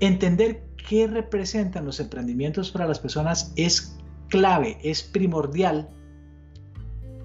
[0.00, 3.96] Entender qué representan los emprendimientos para las personas es
[4.28, 5.88] clave, es primordial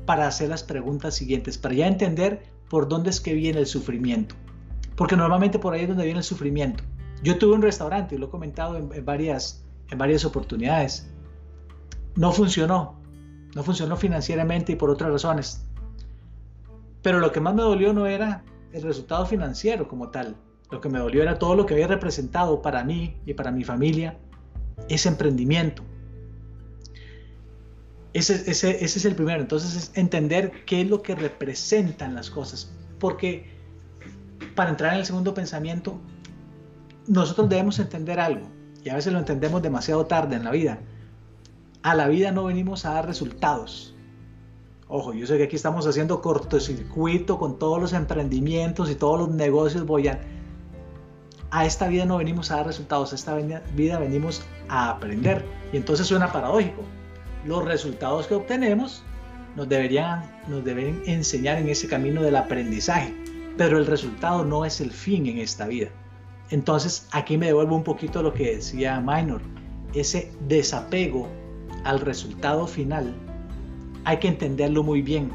[0.05, 4.35] para hacer las preguntas siguientes, para ya entender por dónde es que viene el sufrimiento.
[4.95, 6.83] Porque normalmente por ahí es donde viene el sufrimiento.
[7.23, 11.07] Yo tuve un restaurante, y lo he comentado en varias en varias oportunidades.
[12.15, 12.95] No funcionó,
[13.53, 15.63] no funcionó financieramente y por otras razones.
[17.03, 20.35] Pero lo que más me dolió no era el resultado financiero como tal.
[20.71, 23.63] Lo que me dolió era todo lo que había representado para mí y para mi
[23.63, 24.17] familia
[24.87, 25.83] ese emprendimiento.
[28.13, 29.41] Ese, ese, ese es el primero.
[29.41, 32.71] Entonces es entender qué es lo que representan las cosas.
[32.99, 33.49] Porque
[34.55, 35.99] para entrar en el segundo pensamiento,
[37.07, 38.47] nosotros debemos entender algo
[38.83, 40.79] y a veces lo entendemos demasiado tarde en la vida.
[41.83, 43.95] A la vida no venimos a dar resultados.
[44.87, 49.29] Ojo, yo sé que aquí estamos haciendo cortocircuito con todos los emprendimientos y todos los
[49.29, 50.19] negocios a
[51.49, 55.45] A esta vida no venimos a dar resultados, a esta vida venimos a aprender.
[55.71, 56.81] Y entonces suena paradójico.
[57.45, 59.03] Los resultados que obtenemos
[59.55, 63.13] nos deberían, nos deben enseñar en ese camino del aprendizaje,
[63.57, 65.89] pero el resultado no es el fin en esta vida.
[66.51, 69.41] Entonces aquí me devuelvo un poquito lo que decía Minor,
[69.93, 71.27] ese desapego
[71.85, 73.15] al resultado final,
[74.03, 75.31] hay que entenderlo muy bien,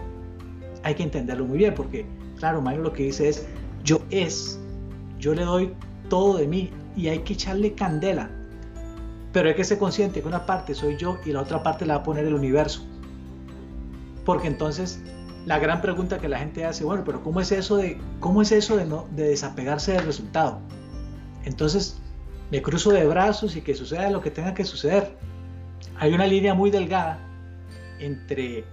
[0.82, 2.06] hay que entenderlo muy bien porque,
[2.38, 3.46] claro, Minor lo que dice es,
[3.82, 4.60] yo es,
[5.18, 5.72] yo le doy
[6.10, 8.30] todo de mí y hay que echarle candela,
[9.32, 11.94] pero hay que ser consciente que una parte soy yo y la otra parte la
[11.94, 12.82] va a poner el universo,
[14.26, 15.00] porque entonces
[15.46, 18.52] la gran pregunta que la gente hace, bueno, pero ¿cómo es eso de, cómo es
[18.52, 20.60] eso de, no, de desapegarse del resultado?
[21.46, 21.98] Entonces
[22.50, 25.16] me cruzo de brazos y que suceda lo que tenga que suceder.
[25.98, 27.18] Hay una línea muy delgada
[27.98, 28.64] entre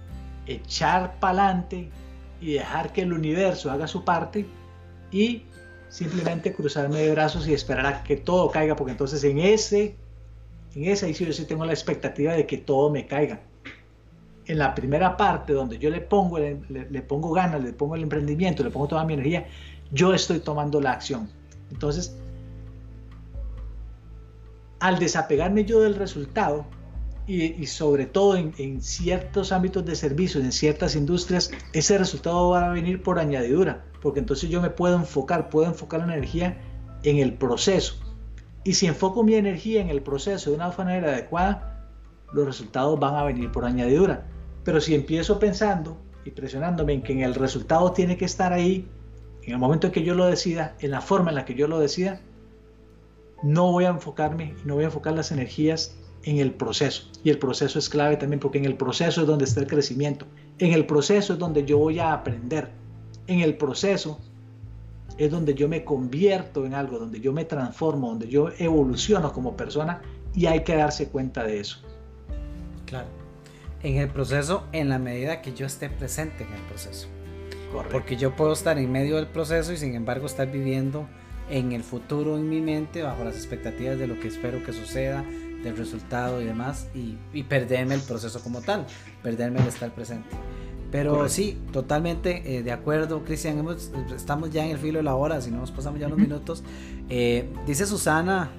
[0.46, 1.90] echar para adelante
[2.40, 4.46] y dejar que el universo haga su parte
[5.10, 5.44] y
[5.88, 9.96] simplemente cruzarme de brazos y esperar a que todo caiga, porque entonces en ese,
[10.74, 13.40] en ese yo sí tengo la expectativa de que todo me caiga.
[14.46, 18.02] En la primera parte donde yo le pongo, le, le pongo ganas, le pongo el
[18.02, 19.46] emprendimiento, le pongo toda mi energía,
[19.92, 21.30] yo estoy tomando la acción.
[21.70, 22.16] Entonces,
[24.84, 26.66] al desapegarme yo del resultado,
[27.26, 32.68] y, sobre todo en, ciertos ámbitos de servicio, en ciertas industrias, ese resultado va a
[32.68, 36.58] venir por añadidura, porque entonces yo me puedo enfocar, puedo enfocar la energía
[37.02, 37.94] en el proceso.
[38.62, 41.88] Y si enfoco mi energía en el proceso de una manera adecuada,
[42.34, 44.26] los resultados van a venir por añadidura.
[44.64, 48.86] Pero si empiezo pensando y presionándome en que el resultado tiene que estar ahí,
[49.44, 51.68] en el momento en que yo lo decida, en la forma en la que yo
[51.68, 52.20] lo decida,
[53.42, 57.10] no voy a enfocarme y no voy a enfocar las energías en el proceso.
[57.22, 60.26] Y el proceso es clave también porque en el proceso es donde está el crecimiento.
[60.58, 62.70] En el proceso es donde yo voy a aprender.
[63.26, 64.18] En el proceso
[65.18, 69.56] es donde yo me convierto en algo, donde yo me transformo, donde yo evoluciono como
[69.56, 70.02] persona
[70.34, 71.78] y hay que darse cuenta de eso.
[72.86, 73.08] Claro.
[73.82, 77.08] En el proceso, en la medida que yo esté presente en el proceso.
[77.70, 77.92] Correcto.
[77.92, 81.06] Porque yo puedo estar en medio del proceso y sin embargo estar viviendo
[81.50, 85.24] en el futuro en mi mente bajo las expectativas de lo que espero que suceda,
[85.62, 88.86] del resultado y demás, y, perderme el proceso como tal,
[89.22, 90.28] perderme el estar presente.
[90.90, 93.66] Pero sí, totalmente eh, de acuerdo, Cristian.
[94.14, 96.62] Estamos ya en el filo de la hora, si no nos pasamos ya unos minutos.
[97.08, 98.50] Eh, dice Susana,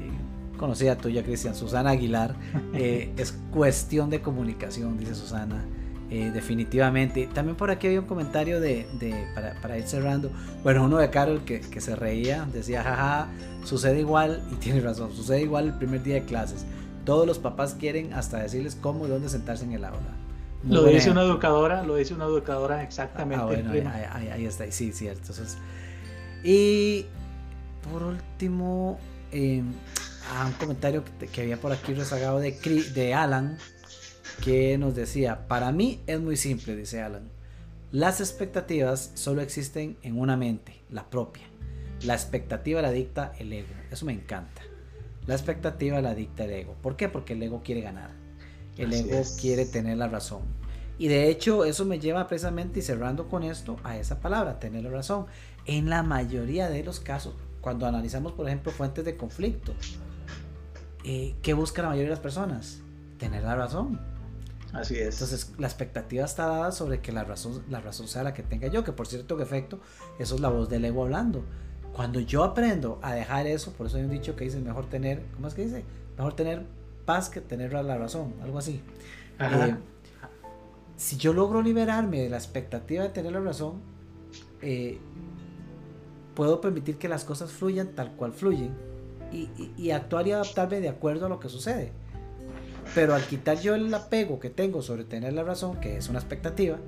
[0.00, 2.36] eh, conocida tuya, Cristian, Susana Aguilar,
[2.72, 5.62] es cuestión de comunicación, dice Susana.
[6.10, 7.28] Eh, definitivamente.
[7.34, 8.86] También por aquí había un comentario de,
[9.60, 10.30] para, ir cerrando.
[10.62, 13.28] Bueno, uno de Carol que, se reía, decía, jaja,
[13.64, 16.64] sucede igual, y tiene razón, sucede igual el primer día de clases.
[17.04, 20.00] Todos los papás quieren hasta decirles cómo y dónde sentarse en el aula.
[20.64, 23.44] lo dice una educadora, lo dice una educadora exactamente.
[23.44, 25.20] Ah, bueno, ahí, está, sí, cierto.
[25.20, 25.58] Entonces,
[26.42, 27.04] y
[27.90, 28.98] por último,
[29.32, 31.02] eh, un comentario
[31.32, 32.52] que, había por aquí rezagado de,
[32.94, 33.58] de Alan
[34.42, 37.28] que nos decía, para mí es muy simple, dice Alan.
[37.90, 41.44] Las expectativas solo existen en una mente, la propia.
[42.02, 43.68] La expectativa la dicta el ego.
[43.90, 44.62] Eso me encanta.
[45.26, 46.74] La expectativa la dicta el ego.
[46.82, 47.08] ¿Por qué?
[47.08, 48.10] Porque el ego quiere ganar.
[48.76, 50.42] El ego quiere tener la razón.
[50.98, 54.84] Y de hecho eso me lleva precisamente, y cerrando con esto, a esa palabra, tener
[54.84, 55.26] la razón.
[55.64, 59.74] En la mayoría de los casos, cuando analizamos, por ejemplo, fuentes de conflicto,
[61.04, 62.80] eh, ¿qué busca la mayoría de las personas?
[63.18, 64.17] Tener la razón.
[64.72, 65.14] Así es.
[65.14, 68.68] Entonces, la expectativa está dada sobre que la razón, la razón sea la que tenga
[68.68, 69.80] yo, que por cierto, que efecto,
[70.18, 71.42] eso es la voz del ego hablando.
[71.94, 75.22] Cuando yo aprendo a dejar eso, por eso hay un dicho que dice, mejor tener,
[75.34, 75.84] ¿cómo es que dice?
[76.16, 76.66] Mejor tener
[77.04, 78.82] paz que tener la razón, algo así.
[79.40, 79.74] Eh,
[80.96, 83.80] si yo logro liberarme de la expectativa de tener la razón,
[84.60, 84.98] eh,
[86.34, 88.74] puedo permitir que las cosas fluyan tal cual fluyen
[89.32, 91.92] y, y actuar y adaptarme de acuerdo a lo que sucede.
[92.94, 96.18] Pero al quitar yo el apego que tengo sobre tener la razón, que es una
[96.18, 96.78] expectativa,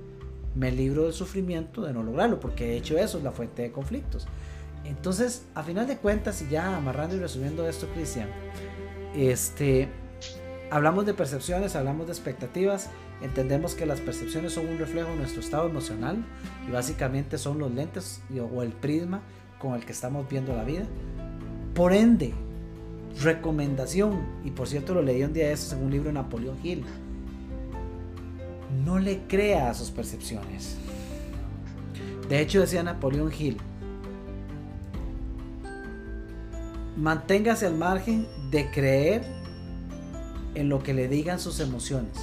[0.54, 3.72] me libro del sufrimiento de no lograrlo, porque de hecho eso es la fuente de
[3.72, 4.26] conflictos.
[4.84, 8.28] Entonces, a final de cuentas, y ya amarrando y resumiendo esto, Cristian,
[9.14, 9.88] este,
[10.70, 12.88] hablamos de percepciones, hablamos de expectativas,
[13.22, 16.24] entendemos que las percepciones son un reflejo de nuestro estado emocional
[16.66, 18.22] y básicamente son los lentes
[18.54, 19.20] o el prisma
[19.58, 20.84] con el que estamos viendo la vida.
[21.74, 22.32] Por ende,
[23.18, 26.56] Recomendación, y por cierto lo leí un día de eso en un libro de Napoleón
[26.62, 26.84] Hill.
[28.84, 30.76] No le crea a sus percepciones.
[32.28, 33.58] De hecho decía Napoleón Hill,
[36.96, 39.22] manténgase al margen de creer
[40.54, 42.16] en lo que le digan sus emociones.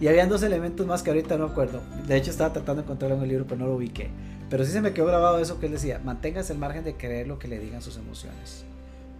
[0.00, 1.82] Y habían dos elementos más que ahorita no acuerdo.
[2.06, 4.10] De hecho estaba tratando de encontrarlo en el libro, pero no lo ubiqué.
[4.48, 7.26] Pero sí se me quedó grabado eso que él decía, manténgase al margen de creer
[7.26, 8.64] lo que le digan sus emociones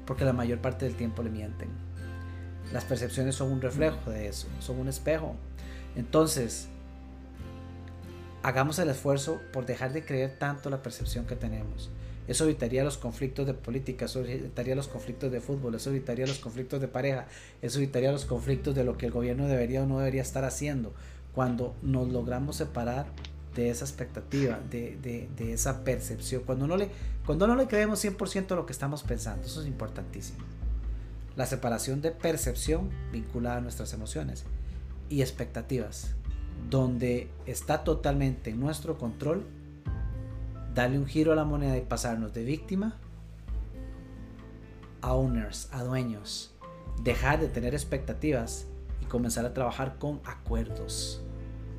[0.08, 1.68] porque la mayor parte del tiempo le mienten.
[2.72, 5.36] Las percepciones son un reflejo de eso, son un espejo.
[5.96, 6.68] Entonces,
[8.42, 11.90] hagamos el esfuerzo por dejar de creer tanto la percepción que tenemos.
[12.26, 16.38] Eso evitaría los conflictos de política, eso evitaría los conflictos de fútbol, eso evitaría los
[16.38, 17.26] conflictos de pareja,
[17.60, 20.94] eso evitaría los conflictos de lo que el gobierno debería o no debería estar haciendo.
[21.34, 23.08] Cuando nos logramos separar
[23.54, 26.90] de esa expectativa, de, esa percepción, cuando no, le,
[27.26, 30.38] cuando no le creemos 100% a lo que estamos pensando, eso es importantísimo.
[31.36, 34.44] La separación de percepción vinculada a nuestras emociones
[35.08, 36.14] y expectativas,
[36.68, 39.46] donde está totalmente en nuestro control
[40.74, 42.96] darle un giro a la moneda y pasarnos de víctima
[45.00, 46.52] a owners, a dueños,
[47.02, 48.66] dejar de tener expectativas
[49.00, 51.22] y comenzar a trabajar con acuerdos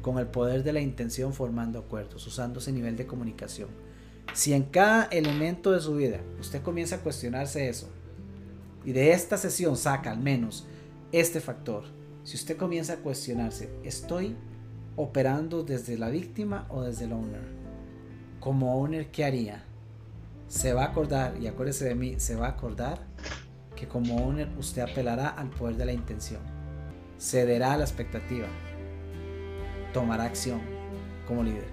[0.01, 3.69] con el poder de la intención formando acuerdos, usando ese nivel de comunicación.
[4.33, 7.89] Si en cada elemento de su vida usted comienza a cuestionarse eso
[8.85, 10.67] y de esta sesión saca al menos
[11.11, 11.83] este factor,
[12.23, 14.35] si usted comienza a cuestionarse, ¿estoy
[14.95, 17.41] operando desde la víctima o desde el owner?
[18.39, 19.63] Como owner, ¿qué haría?
[20.47, 22.99] Se va a acordar, y acuérdese de mí, se va a acordar
[23.75, 26.41] que como owner usted apelará al poder de la intención,
[27.17, 28.47] cederá a la expectativa,
[29.93, 30.61] tomará acción
[31.27, 31.67] como líder.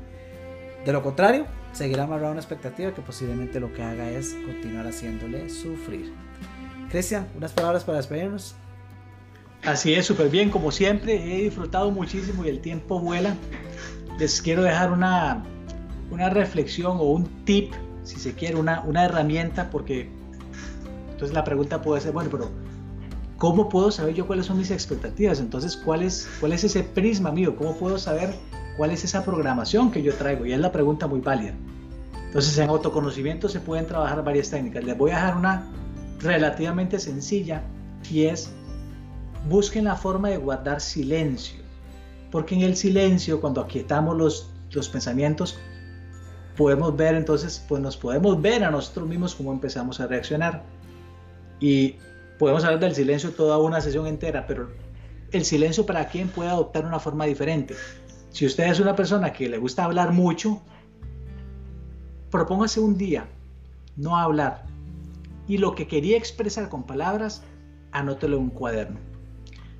[0.85, 4.87] De lo contrario, seguirá amarrado a una expectativa que posiblemente lo que haga es continuar
[4.87, 6.13] haciéndole sufrir.
[6.91, 8.55] Cristian, unas palabras para despedirnos.
[9.65, 13.35] Así es, súper bien, como siempre, he disfrutado muchísimo y el tiempo vuela.
[14.19, 15.43] Les quiero dejar una,
[16.11, 17.75] una reflexión o un tip,
[18.05, 20.09] si se quiere, una, una herramienta, porque
[21.11, 22.51] entonces la pregunta puede ser, bueno, pero
[23.39, 25.41] ¿cómo puedo saber yo cuáles son mis expectativas?
[25.41, 27.57] Entonces, ¿cuál es, cuál es ese prisma mío?
[27.57, 28.35] ¿Cómo puedo saber
[28.77, 30.47] cuál es esa programación que yo traigo?
[30.47, 31.55] Y es la pregunta muy válida.
[32.27, 34.85] Entonces, en autoconocimiento se pueden trabajar varias técnicas.
[34.85, 35.67] Les voy a dejar una
[36.21, 37.63] relativamente sencilla
[38.11, 38.51] y es
[39.49, 41.61] busquen la forma de guardar silencio.
[42.31, 45.59] Porque en el silencio, cuando aquietamos los, los pensamientos,
[46.57, 50.65] podemos ver entonces, pues nos podemos ver a nosotros mismos cómo empezamos a reaccionar.
[51.61, 51.97] Y
[52.39, 54.69] podemos hablar del silencio toda una sesión entera, pero
[55.33, 57.75] el silencio para quien puede adoptar una forma diferente.
[58.31, 60.61] Si usted es una persona que le gusta hablar mucho,
[62.31, 63.27] propóngase un día
[63.97, 64.67] no hablar.
[65.49, 67.43] Y lo que quería expresar con palabras,
[67.93, 68.99] anótelo en un cuaderno.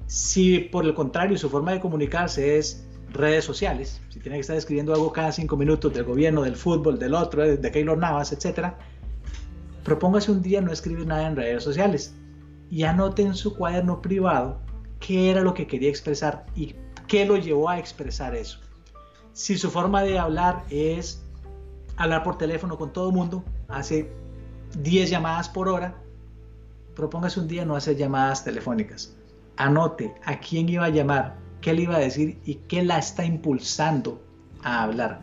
[0.07, 4.57] Si por el contrario su forma de comunicarse es redes sociales, si tiene que estar
[4.57, 8.75] escribiendo algo cada cinco minutos del gobierno, del fútbol, del otro, de Keylor Navas, etc.,
[9.85, 12.15] propóngase un día no escribir nada en redes sociales
[12.71, 14.61] y anote en su cuaderno privado
[15.01, 16.75] qué era lo que quería expresar y
[17.07, 18.61] qué lo llevó a expresar eso.
[19.33, 21.23] Si su forma de hablar es
[21.97, 24.11] hablar por teléfono con todo el mundo, hace
[24.81, 25.95] 10 llamadas por hora,
[26.95, 29.17] propóngase un día no hacer llamadas telefónicas
[29.57, 33.25] anote a quién iba a llamar, qué le iba a decir y qué la está
[33.25, 34.23] impulsando
[34.63, 35.21] a hablar.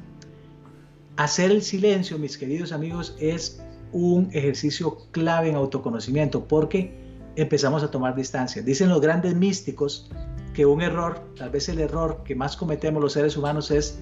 [1.15, 3.61] Hacer el silencio, mis queridos amigos, es
[3.91, 7.02] un ejercicio clave en autoconocimiento porque
[7.35, 8.61] empezamos a tomar distancia.
[8.61, 10.09] Dicen los grandes místicos
[10.53, 13.99] que un error, tal vez el error que más cometemos los seres humanos es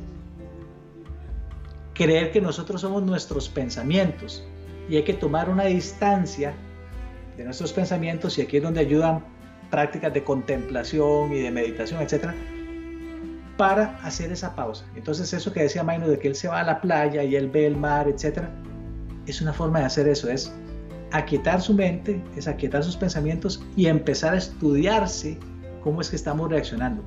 [1.94, 4.44] creer que nosotros somos nuestros pensamientos
[4.90, 6.53] y hay que tomar una distancia
[7.38, 9.24] de nuestros pensamientos y aquí es donde ayudan
[9.70, 12.36] prácticas de contemplación y de meditación, etcétera,
[13.58, 14.86] para hacer esa pausa.
[14.95, 17.49] Entonces, eso que decía Maino de que él se va a la playa y él
[17.49, 18.52] ve el mar, etcétera,
[19.28, 20.53] es una forma de hacer eso, es
[21.11, 25.38] aquietar su mente, es aquietar sus pensamientos y empezar a estudiarse
[25.83, 27.03] cómo es que estamos reaccionando.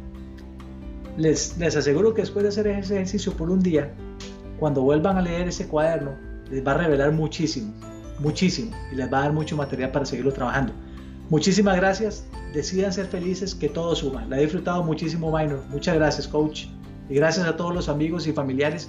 [1.16, 3.92] Les, les aseguro que después de hacer ese ejercicio por un día,
[4.58, 6.12] cuando vuelvan a leer ese cuaderno,
[6.50, 7.72] les va a revelar muchísimo,
[8.18, 10.72] muchísimo, y les va a dar mucho material para seguirlo trabajando.
[11.30, 12.24] Muchísimas gracias.
[12.52, 14.26] Decidan ser felices, que todo suma.
[14.26, 15.64] La he disfrutado muchísimo, Minor.
[15.70, 16.66] Muchas gracias, coach.
[17.08, 18.88] Y gracias a todos los amigos y familiares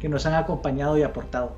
[0.00, 1.56] que nos han acompañado y aportado.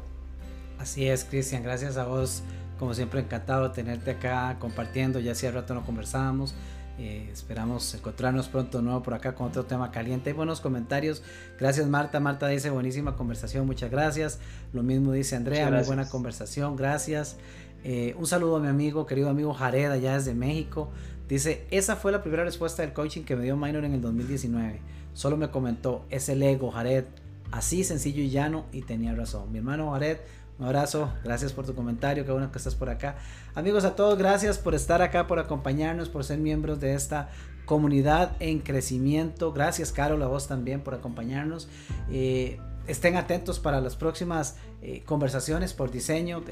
[0.79, 1.63] Así es, Cristian.
[1.63, 2.43] Gracias a vos.
[2.79, 5.21] Como siempre, encantado de tenerte acá compartiendo.
[5.21, 6.55] Ya hacía rato no conversábamos.
[6.99, 10.31] Eh, esperamos encontrarnos pronto nuevo por acá con otro tema caliente.
[10.31, 11.23] Hay buenos comentarios.
[11.59, 12.19] Gracias Marta.
[12.19, 13.67] Marta dice buenísima conversación.
[13.67, 14.41] Muchas gracias.
[14.73, 15.71] Lo mismo dice Andrea.
[15.71, 16.77] Muy buena conversación.
[16.77, 17.37] Gracias.
[17.85, 20.91] Eh, un saludo a mi amigo, querido amigo Jared, allá desde México.
[21.29, 24.81] Dice, esa fue la primera respuesta del coaching que me dio Minor en el 2019.
[25.13, 27.05] Solo me comentó, es el ego, Jared.
[27.51, 29.53] Así sencillo y llano y tenía razón.
[29.53, 30.19] Mi hermano Jared,
[30.59, 33.17] un abrazo, gracias por tu comentario, qué bueno que estás por acá.
[33.55, 37.29] Amigos a todos, gracias por estar acá, por acompañarnos, por ser miembros de esta
[37.65, 39.53] comunidad en crecimiento.
[39.53, 41.69] Gracias, Carol, a vos también por acompañarnos.
[42.11, 42.59] Eh,
[42.89, 46.43] estén atentos para las próximas eh, conversaciones por diseño.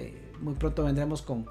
[0.40, 1.46] muy pronto vendremos con,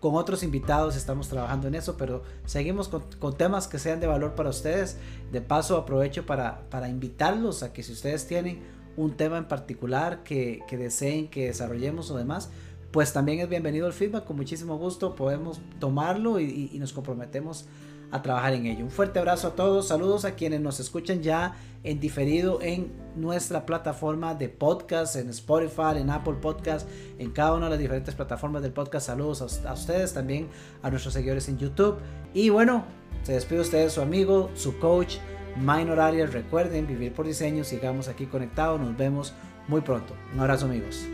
[0.00, 4.34] con otros invitados, estamos trabajando en eso, pero seguimos con, temas que sean de valor
[4.34, 4.96] para ustedes.
[5.30, 10.22] De paso, aprovecho para, para invitarlos a que si ustedes tienen un tema en particular
[10.22, 12.50] que, que deseen que desarrollemos o demás,
[12.90, 17.66] pues también es bienvenido el feedback, con muchísimo gusto podemos tomarlo y, nos comprometemos
[18.10, 18.84] a trabajar en ello.
[18.84, 23.64] Un fuerte abrazo a todos, saludos a quienes nos escuchan ya en diferido en nuestra
[23.64, 28.62] plataforma de podcast, en Spotify, en Apple Podcast, en cada una de las diferentes plataformas
[28.62, 29.06] del podcast.
[29.06, 30.48] Saludos a, ustedes también,
[30.82, 31.96] a nuestros seguidores en YouTube.
[32.34, 32.84] Y bueno,
[33.22, 35.18] se despide ustedes su amigo, su coach,
[35.60, 36.32] Minor Arias.
[36.32, 39.34] Recuerden vivir por diseño, sigamos aquí conectados, nos vemos
[39.68, 40.14] muy pronto.
[40.34, 41.06] Un abrazo amigos.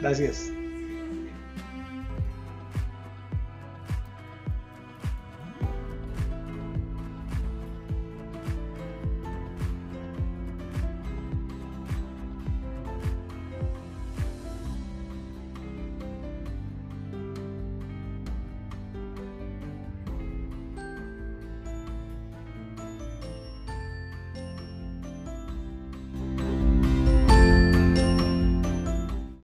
[0.00, 0.52] Gracias.